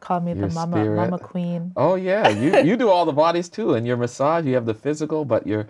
Call 0.00 0.20
me 0.20 0.34
the 0.34 0.48
mama 0.48 0.76
spirit. 0.76 0.96
mama 0.96 1.18
queen. 1.18 1.72
Oh 1.76 1.96
yeah, 1.96 2.28
you 2.28 2.58
you 2.62 2.76
do 2.76 2.88
all 2.90 3.04
the 3.04 3.12
bodies 3.12 3.48
too, 3.48 3.74
and 3.74 3.86
your 3.86 3.96
massage. 3.96 4.46
You 4.46 4.54
have 4.54 4.66
the 4.66 4.74
physical, 4.74 5.24
but 5.24 5.46
your 5.46 5.66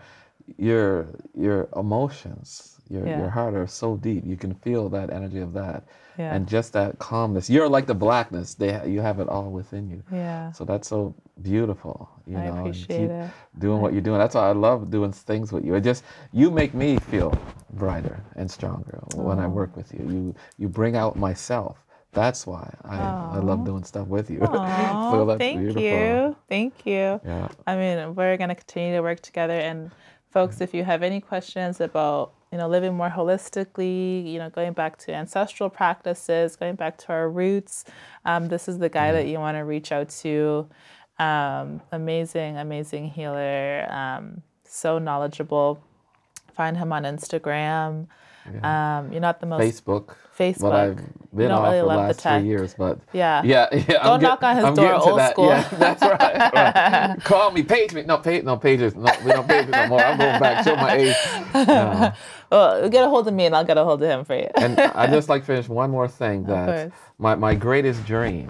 your 0.58 1.06
your 1.34 1.68
emotions, 1.76 2.78
your 2.90 3.06
Yeah. 3.06 3.18
your 3.20 3.30
heart 3.30 3.54
are 3.54 3.66
so 3.66 3.96
deep. 3.96 4.26
You 4.26 4.36
can 4.36 4.52
feel 4.54 4.88
that 4.90 5.10
energy 5.10 5.40
of 5.40 5.54
that, 5.54 5.84
Yeah. 6.18 6.34
and 6.34 6.46
just 6.46 6.74
that 6.74 6.98
calmness. 6.98 7.48
You're 7.48 7.68
like 7.68 7.86
the 7.86 7.94
blackness. 7.94 8.54
They 8.54 8.86
you 8.86 9.00
have 9.00 9.20
it 9.20 9.28
all 9.28 9.50
within 9.50 9.88
you. 9.88 10.02
Yeah. 10.12 10.52
So 10.52 10.64
that's 10.66 10.86
so 10.88 11.14
beautiful. 11.40 12.08
You 12.26 12.36
I 12.36 12.46
know, 12.50 12.58
appreciate 12.60 13.10
it. 13.10 13.30
doing 13.58 13.80
what 13.80 13.92
you're 13.94 14.02
doing. 14.02 14.18
That's 14.18 14.34
why 14.34 14.48
I 14.50 14.52
love 14.52 14.90
doing 14.90 15.12
things 15.12 15.50
with 15.50 15.64
you. 15.64 15.74
It 15.76 15.80
just 15.80 16.04
you 16.32 16.50
make 16.50 16.74
me 16.74 16.98
feel 16.98 17.32
brighter 17.72 18.20
and 18.34 18.50
stronger 18.50 19.00
when 19.14 19.38
I 19.38 19.46
work 19.46 19.74
with 19.76 19.94
you. 19.94 20.04
You 20.10 20.34
you 20.58 20.68
bring 20.68 20.94
out 20.94 21.16
myself. 21.16 21.85
That's 22.16 22.46
why 22.46 22.74
I, 22.82 22.96
I 22.96 23.38
love 23.40 23.64
doing 23.66 23.84
stuff 23.84 24.08
with 24.08 24.30
you. 24.30 24.40
So 25.06 25.24
that's 25.26 25.38
thank 25.38 25.60
beautiful. 25.60 25.82
you, 25.82 26.36
thank 26.48 26.86
you. 26.86 27.20
Yeah. 27.24 27.48
I 27.66 27.76
mean, 27.76 28.14
we're 28.14 28.36
gonna 28.38 28.54
continue 28.54 28.96
to 28.96 29.02
work 29.02 29.20
together. 29.20 29.52
And 29.52 29.90
folks, 30.30 30.60
if 30.60 30.74
you 30.74 30.82
have 30.82 31.02
any 31.02 31.20
questions 31.20 31.80
about 31.80 32.32
you 32.50 32.58
know 32.58 32.68
living 32.68 32.94
more 32.94 33.10
holistically, 33.10 34.26
you 34.32 34.38
know, 34.38 34.48
going 34.50 34.72
back 34.72 34.96
to 35.04 35.14
ancestral 35.14 35.68
practices, 35.68 36.56
going 36.56 36.74
back 36.74 36.96
to 36.98 37.08
our 37.12 37.28
roots, 37.28 37.84
um, 38.24 38.48
this 38.48 38.66
is 38.66 38.78
the 38.78 38.88
guy 38.88 39.12
that 39.12 39.26
you 39.26 39.38
want 39.38 39.56
to 39.56 39.60
reach 39.60 39.92
out 39.92 40.08
to. 40.08 40.68
Um, 41.18 41.80
amazing, 41.92 42.56
amazing 42.56 43.10
healer. 43.10 43.86
Um, 43.90 44.42
so 44.64 44.98
knowledgeable. 44.98 45.82
Find 46.54 46.76
him 46.76 46.92
on 46.92 47.04
Instagram. 47.04 48.06
Um, 48.62 49.12
you're 49.12 49.20
not 49.20 49.40
the 49.40 49.46
most 49.46 49.62
Facebook. 49.62 50.14
Facebook. 50.38 50.60
But 50.60 50.72
I've 50.74 50.96
been 51.34 51.50
off 51.50 51.64
really 51.64 51.80
for 51.80 51.82
the 51.82 51.84
love 51.84 52.08
the 52.08 52.14
tech. 52.14 52.40
three 52.40 52.48
years, 52.48 52.74
but 52.74 53.00
yeah. 53.12 53.42
yeah, 53.44 53.68
yeah. 53.72 53.80
Don't 53.86 54.06
I'm 54.06 54.20
knock 54.20 54.42
on 54.42 54.56
his 54.56 54.64
I'm 54.64 54.74
door, 54.74 54.94
old 54.94 55.18
that. 55.18 55.32
school. 55.32 55.48
Yeah, 55.48 55.68
that's 55.72 56.02
right. 56.02 56.52
right. 56.54 57.16
Call 57.24 57.50
me, 57.50 57.62
page 57.62 57.92
me. 57.92 58.02
No, 58.02 58.18
page, 58.18 58.44
no 58.44 58.56
pages. 58.56 58.94
No, 58.94 59.12
we 59.24 59.32
don't 59.32 59.48
page 59.48 59.68
no 59.68 59.86
more. 59.88 60.00
I'm 60.00 60.18
going 60.18 60.40
back. 60.40 60.64
Show 60.64 60.76
my 60.76 60.94
age. 60.94 61.16
No. 61.54 62.12
Well, 62.48 62.88
get 62.88 63.02
a 63.02 63.08
hold 63.08 63.26
of 63.26 63.34
me, 63.34 63.46
and 63.46 63.56
I'll 63.56 63.64
get 63.64 63.76
a 63.76 63.82
hold 63.82 64.00
of 64.04 64.08
him 64.08 64.24
for 64.24 64.36
you. 64.36 64.48
And 64.54 64.78
I 64.78 65.08
just 65.08 65.28
like 65.28 65.42
to 65.42 65.46
finish 65.46 65.68
one 65.68 65.90
more 65.90 66.06
thing 66.06 66.44
that 66.44 66.92
my, 67.18 67.34
my 67.34 67.56
greatest 67.56 68.06
dream 68.06 68.48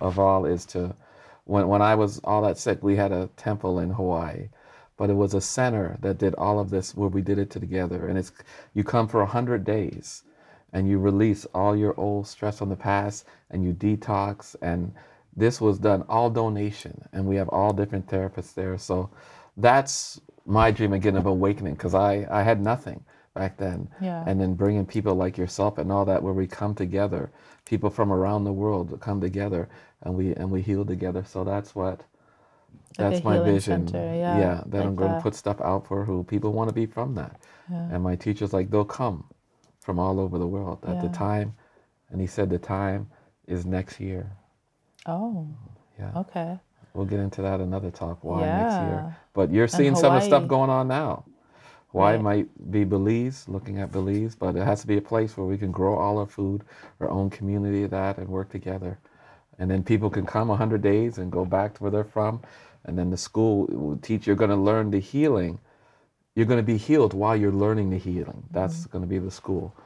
of 0.00 0.18
all 0.18 0.46
is 0.46 0.64
to 0.66 0.96
when 1.44 1.68
when 1.68 1.82
I 1.82 1.94
was 1.94 2.20
all 2.24 2.40
that 2.42 2.56
sick, 2.58 2.82
we 2.82 2.96
had 2.96 3.12
a 3.12 3.28
temple 3.36 3.80
in 3.80 3.90
Hawaii. 3.90 4.48
But 4.96 5.10
it 5.10 5.14
was 5.14 5.34
a 5.34 5.40
center 5.40 5.98
that 6.02 6.18
did 6.18 6.34
all 6.36 6.58
of 6.60 6.70
this 6.70 6.94
where 6.94 7.08
we 7.08 7.20
did 7.22 7.38
it 7.38 7.50
together. 7.50 8.06
And 8.08 8.16
it's 8.18 8.32
you 8.74 8.84
come 8.84 9.08
for 9.08 9.22
a 9.22 9.26
hundred 9.26 9.64
days 9.64 10.22
and 10.72 10.88
you 10.88 10.98
release 10.98 11.46
all 11.54 11.76
your 11.76 11.98
old 11.98 12.26
stress 12.26 12.60
on 12.60 12.68
the 12.68 12.76
past 12.76 13.24
and 13.50 13.64
you 13.64 13.72
detox 13.72 14.56
and 14.60 14.92
this 15.36 15.60
was 15.60 15.78
done 15.78 16.04
all 16.08 16.30
donation 16.30 17.00
and 17.12 17.24
we 17.26 17.36
have 17.36 17.48
all 17.48 17.72
different 17.72 18.06
therapists 18.06 18.54
there 18.54 18.76
so 18.76 19.08
that's 19.56 20.20
my 20.46 20.70
dream 20.70 20.92
again 20.92 21.16
of 21.16 21.26
awakening 21.26 21.74
because 21.74 21.94
I, 21.94 22.26
I 22.30 22.42
had 22.42 22.60
nothing 22.60 23.02
back 23.34 23.56
then 23.56 23.88
Yeah. 24.00 24.24
and 24.26 24.40
then 24.40 24.54
bringing 24.54 24.84
people 24.86 25.14
like 25.14 25.38
yourself 25.38 25.78
and 25.78 25.90
all 25.90 26.04
that 26.06 26.22
where 26.22 26.32
we 26.32 26.46
come 26.46 26.74
together 26.74 27.30
people 27.64 27.90
from 27.90 28.12
around 28.12 28.44
the 28.44 28.52
world 28.52 28.98
come 29.00 29.20
together 29.20 29.68
and 30.02 30.14
we 30.14 30.34
and 30.34 30.50
we 30.50 30.60
heal 30.60 30.84
together 30.84 31.24
so 31.26 31.44
that's 31.44 31.74
what 31.74 32.02
Like 32.98 33.08
that's 33.12 33.24
my 33.24 33.38
vision 33.38 33.86
center, 33.86 34.14
yeah, 34.26 34.62
that 34.66 34.86
i'm 34.86 34.96
going 34.96 35.10
that. 35.10 35.18
to 35.18 35.22
put 35.22 35.34
stuff 35.34 35.60
out 35.60 35.86
for 35.86 36.04
who 36.04 36.24
people 36.24 36.52
want 36.52 36.68
to 36.70 36.74
be 36.74 36.86
from 36.86 37.14
that 37.16 37.40
and 37.90 38.02
my 38.02 38.16
teacher's 38.16 38.52
like 38.52 38.70
they'll 38.70 38.84
come 38.84 39.24
from 39.80 39.98
all 39.98 40.20
over 40.20 40.38
the 40.38 40.46
world 40.46 40.78
at 40.86 41.00
the 41.00 41.08
time 41.08 41.54
and 42.10 42.20
he 42.20 42.26
said 42.26 42.50
the 42.50 42.58
time 42.58 43.08
is 43.48 43.66
next 43.66 44.00
year 44.00 44.32
Oh, 45.06 45.48
yeah 45.98 46.12
okay. 46.16 46.58
we'll 46.94 47.06
get 47.06 47.20
into 47.20 47.42
that 47.42 47.60
another 47.60 47.90
talk 47.90 48.24
why 48.24 48.48
next 48.48 48.80
year 48.80 49.04
but 49.34 49.52
you're 49.52 49.68
seeing 49.68 49.94
some 49.96 50.14
of 50.14 50.20
the 50.22 50.26
stuff 50.26 50.48
going 50.48 50.70
on 50.70 50.88
now 50.88 51.24
Why 51.92 52.12
Right. 52.12 52.22
might 52.22 52.70
be 52.72 52.84
Belize, 52.84 53.48
looking 53.48 53.80
at 53.80 53.92
Belize, 53.92 54.36
but 54.36 54.56
it 54.56 54.64
has 54.64 54.82
to 54.82 54.86
be 54.88 54.98
a 54.98 55.02
place 55.02 55.36
where 55.36 55.46
we 55.46 55.58
can 55.58 55.72
grow 55.72 55.96
all 55.96 56.18
our 56.18 56.26
food, 56.26 56.64
our 57.00 57.10
own 57.10 57.30
community 57.30 57.84
of 57.84 57.90
that, 57.92 58.18
and 58.18 58.28
work 58.28 58.50
together. 58.50 58.98
And 59.58 59.70
then 59.70 59.82
people 59.84 60.10
can 60.10 60.26
come 60.26 60.48
100 60.48 60.82
days 60.82 61.18
and 61.18 61.32
go 61.32 61.44
back 61.44 61.74
to 61.74 61.82
where 61.84 61.92
they're 61.92 62.04
from. 62.04 62.42
And 62.84 62.98
then 62.98 63.10
the 63.10 63.16
school 63.16 63.66
will 63.70 63.96
teach 63.98 64.26
you're 64.26 64.36
going 64.36 64.50
to 64.50 64.56
learn 64.56 64.90
the 64.90 65.00
healing. 65.00 65.58
You're 66.34 66.46
going 66.46 66.58
to 66.58 66.64
be 66.64 66.76
healed 66.76 67.14
while 67.14 67.36
you're 67.36 67.52
learning 67.52 67.90
the 67.90 67.98
healing. 67.98 68.42
That's 68.50 68.86
going 68.86 69.02
to 69.02 69.08
be 69.08 69.18
the 69.18 69.30
school. 69.30 69.72
Mm-hmm. 69.76 69.80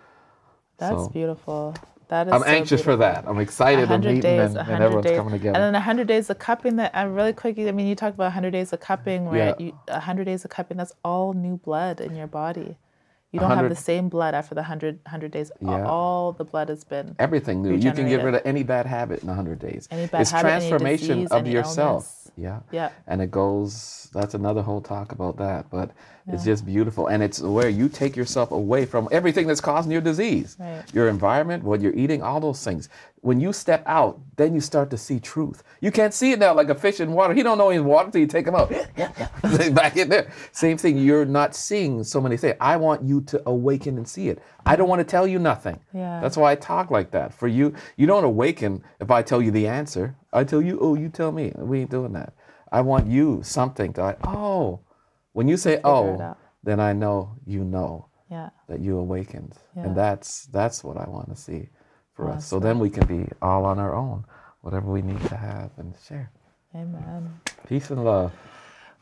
That's 0.78 1.04
So, 1.04 1.08
beautiful. 1.10 1.74
That 2.08 2.26
is 2.28 2.32
I'm 2.32 2.40
so 2.40 2.46
anxious 2.46 2.82
for 2.82 2.96
that. 2.96 3.24
I'm 3.28 3.38
excited. 3.38 3.82
I'm 3.84 4.00
100 4.00 4.08
meeting 4.08 4.22
days, 4.22 4.40
and, 4.40 4.56
and 4.58 4.66
100 4.68 4.84
everyone's 4.84 5.06
days. 5.06 5.16
coming 5.18 5.32
together. 5.32 5.56
And 5.56 5.62
then 5.64 5.72
100 5.74 6.06
days 6.06 6.30
of 6.30 6.38
cupping 6.38 6.76
that, 6.76 6.92
uh, 6.94 7.06
really 7.06 7.34
quick, 7.34 7.58
I 7.58 7.70
mean, 7.70 7.86
you 7.86 7.94
talk 7.94 8.14
about 8.14 8.24
100 8.24 8.50
days 8.50 8.72
of 8.72 8.80
cupping 8.80 9.26
where 9.26 9.48
Yeah. 9.48 9.54
you, 9.58 9.78
100 9.88 10.24
days 10.24 10.44
of 10.44 10.50
cupping, 10.50 10.78
that's 10.78 10.94
all 11.04 11.34
new 11.34 11.58
blood 11.58 12.00
in 12.00 12.16
your 12.16 12.26
body. 12.26 12.76
You 13.32 13.40
don't 13.40 13.50
have 13.50 13.68
the 13.68 13.76
same 13.76 14.08
blood 14.08 14.34
after 14.34 14.54
the 14.54 14.62
100, 14.62 15.00
100 15.04 15.30
days. 15.30 15.52
Yeah. 15.60 15.86
All 15.86 16.32
the 16.32 16.44
blood 16.44 16.70
has 16.70 16.82
been. 16.82 17.14
Everything 17.18 17.62
new. 17.62 17.74
You 17.74 17.92
can 17.92 18.08
get 18.08 18.24
rid 18.24 18.34
of 18.34 18.42
any 18.44 18.62
bad 18.62 18.86
habit 18.86 19.20
in 19.20 19.28
100 19.28 19.58
days. 19.58 19.86
Any 19.90 20.06
bad 20.06 20.22
it's 20.22 20.30
habit, 20.30 20.48
transformation 20.48 21.24
disease, 21.24 21.30
of 21.30 21.46
yourself. 21.46 22.04
illness. 22.04 22.30
Yeah. 22.38 22.60
Yeah. 22.72 22.90
And 23.06 23.20
it 23.20 23.30
goes, 23.30 24.08
that's 24.14 24.32
another 24.34 24.62
whole 24.62 24.80
talk 24.80 25.12
about 25.12 25.36
that. 25.38 25.68
But 25.70 25.90
it's 26.26 26.44
just 26.44 26.64
beautiful. 26.64 27.08
And 27.08 27.22
it's 27.22 27.40
where 27.40 27.68
you 27.68 27.88
take 27.88 28.16
yourself 28.16 28.50
away 28.50 28.86
from 28.86 29.08
everything 29.10 29.46
that's 29.46 29.60
causing 29.60 29.92
your 29.92 30.00
disease. 30.00 30.56
Right. 30.58 30.82
Your 30.94 31.08
environment, 31.08 31.64
what 31.64 31.80
you're 31.82 31.94
eating, 31.94 32.22
all 32.22 32.40
those 32.40 32.64
things. 32.64 32.88
When 33.20 33.40
you 33.40 33.52
step 33.52 33.82
out, 33.86 34.20
then 34.36 34.54
you 34.54 34.60
start 34.60 34.90
to 34.90 34.96
see 34.96 35.18
truth. 35.18 35.62
You 35.80 35.90
can't 35.90 36.14
see 36.14 36.32
it 36.32 36.38
now 36.38 36.54
like 36.54 36.68
a 36.68 36.74
fish 36.74 37.00
in 37.00 37.12
water. 37.12 37.34
He 37.34 37.42
don't 37.42 37.58
know 37.58 37.70
he's 37.70 37.80
in 37.80 37.84
water 37.84 38.06
until 38.06 38.20
you 38.20 38.26
take 38.26 38.46
him 38.46 38.54
out. 38.54 38.70
Yeah, 38.70 38.86
yeah. 38.96 39.68
Back 39.70 39.96
in 39.96 40.08
there. 40.08 40.30
Same 40.52 40.78
thing. 40.78 40.98
You're 40.98 41.24
not 41.24 41.54
seeing 41.54 42.04
so 42.04 42.20
many 42.20 42.36
things. 42.36 42.56
I 42.60 42.76
want 42.76 43.02
you 43.02 43.20
to 43.22 43.42
awaken 43.46 43.96
and 43.96 44.06
see 44.08 44.28
it. 44.28 44.40
I 44.66 44.76
don't 44.76 44.88
want 44.88 45.00
to 45.00 45.04
tell 45.04 45.26
you 45.26 45.38
nothing. 45.38 45.80
Yeah. 45.92 46.20
That's 46.20 46.36
why 46.36 46.52
I 46.52 46.54
talk 46.54 46.90
like 46.90 47.10
that. 47.10 47.34
For 47.34 47.48
you, 47.48 47.74
you 47.96 48.06
don't 48.06 48.24
awaken 48.24 48.84
if 49.00 49.10
I 49.10 49.22
tell 49.22 49.42
you 49.42 49.50
the 49.50 49.66
answer. 49.66 50.16
I 50.32 50.44
tell 50.44 50.62
you, 50.62 50.78
oh, 50.80 50.94
you 50.94 51.08
tell 51.08 51.32
me. 51.32 51.52
We 51.56 51.80
ain't 51.80 51.90
doing 51.90 52.12
that. 52.12 52.34
I 52.70 52.82
want 52.82 53.08
you 53.08 53.40
something 53.42 53.92
to 53.94 54.02
like, 54.02 54.18
oh. 54.24 54.80
When 55.32 55.48
you 55.48 55.56
say 55.56 55.80
oh, 55.84 56.20
out. 56.20 56.38
then 56.62 56.80
I 56.80 56.92
know 56.92 57.36
you 57.46 57.64
know 57.64 58.08
Yeah. 58.30 58.50
that 58.68 58.80
you 58.80 58.98
awakened. 58.98 59.54
Yeah. 59.76 59.84
And 59.84 59.96
that's 59.96 60.46
that's 60.46 60.82
what 60.84 60.96
I 60.96 61.08
want 61.08 61.28
to 61.30 61.36
see 61.36 61.68
for 62.18 62.30
us. 62.30 62.46
So 62.46 62.58
then 62.58 62.78
we 62.80 62.90
can 62.90 63.06
be 63.06 63.28
all 63.40 63.64
on 63.64 63.78
our 63.78 63.94
own, 63.94 64.24
whatever 64.60 64.90
we 64.90 65.02
need 65.02 65.20
to 65.28 65.36
have 65.36 65.70
and 65.78 65.94
share. 66.06 66.30
Amen. 66.74 67.40
Peace 67.68 67.90
and 67.90 68.04
love. 68.04 68.32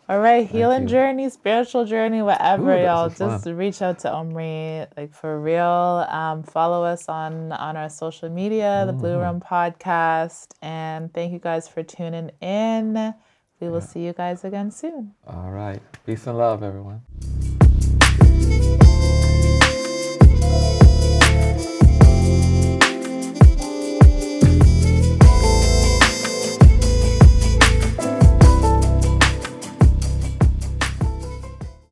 All 0.09 0.21
right, 0.21 0.47
healing 0.47 0.83
you. 0.83 0.89
journey, 0.89 1.29
spiritual 1.31 1.85
journey, 1.85 2.23
whatever, 2.23 2.77
Ooh, 2.79 2.83
y'all. 2.85 3.07
is 3.07 3.15
fun. 3.19 3.31
Just 3.31 3.47
reach 3.47 3.83
out 3.83 3.99
to 4.01 4.13
Omri, 4.13 4.87
like 4.97 5.13
for 5.13 5.41
real. 5.41 6.07
Um, 6.09 6.45
follow 6.45 6.85
us 6.85 7.09
on 7.09 7.51
on 7.51 7.77
our 7.77 7.89
social 7.89 8.29
media, 8.29 8.85
the 8.87 8.93
Mm-hmm. 8.93 9.01
Blue 9.01 9.19
Room 9.19 9.41
Podcast, 9.41 10.49
and 10.63 11.13
thank 11.13 11.33
you 11.33 11.41
guys 11.41 11.67
for 11.67 11.83
tuning 11.83 12.31
in. 12.41 13.15
We 13.59 13.69
will 13.69 13.81
see 13.81 14.05
you 14.05 14.13
guys 14.13 14.45
again 14.45 14.71
soon. 14.71 15.13
All 15.27 15.51
right. 15.51 15.81
Peace 16.05 16.27
and 16.29 16.39
love, 16.39 16.63
everyone. 16.63 17.01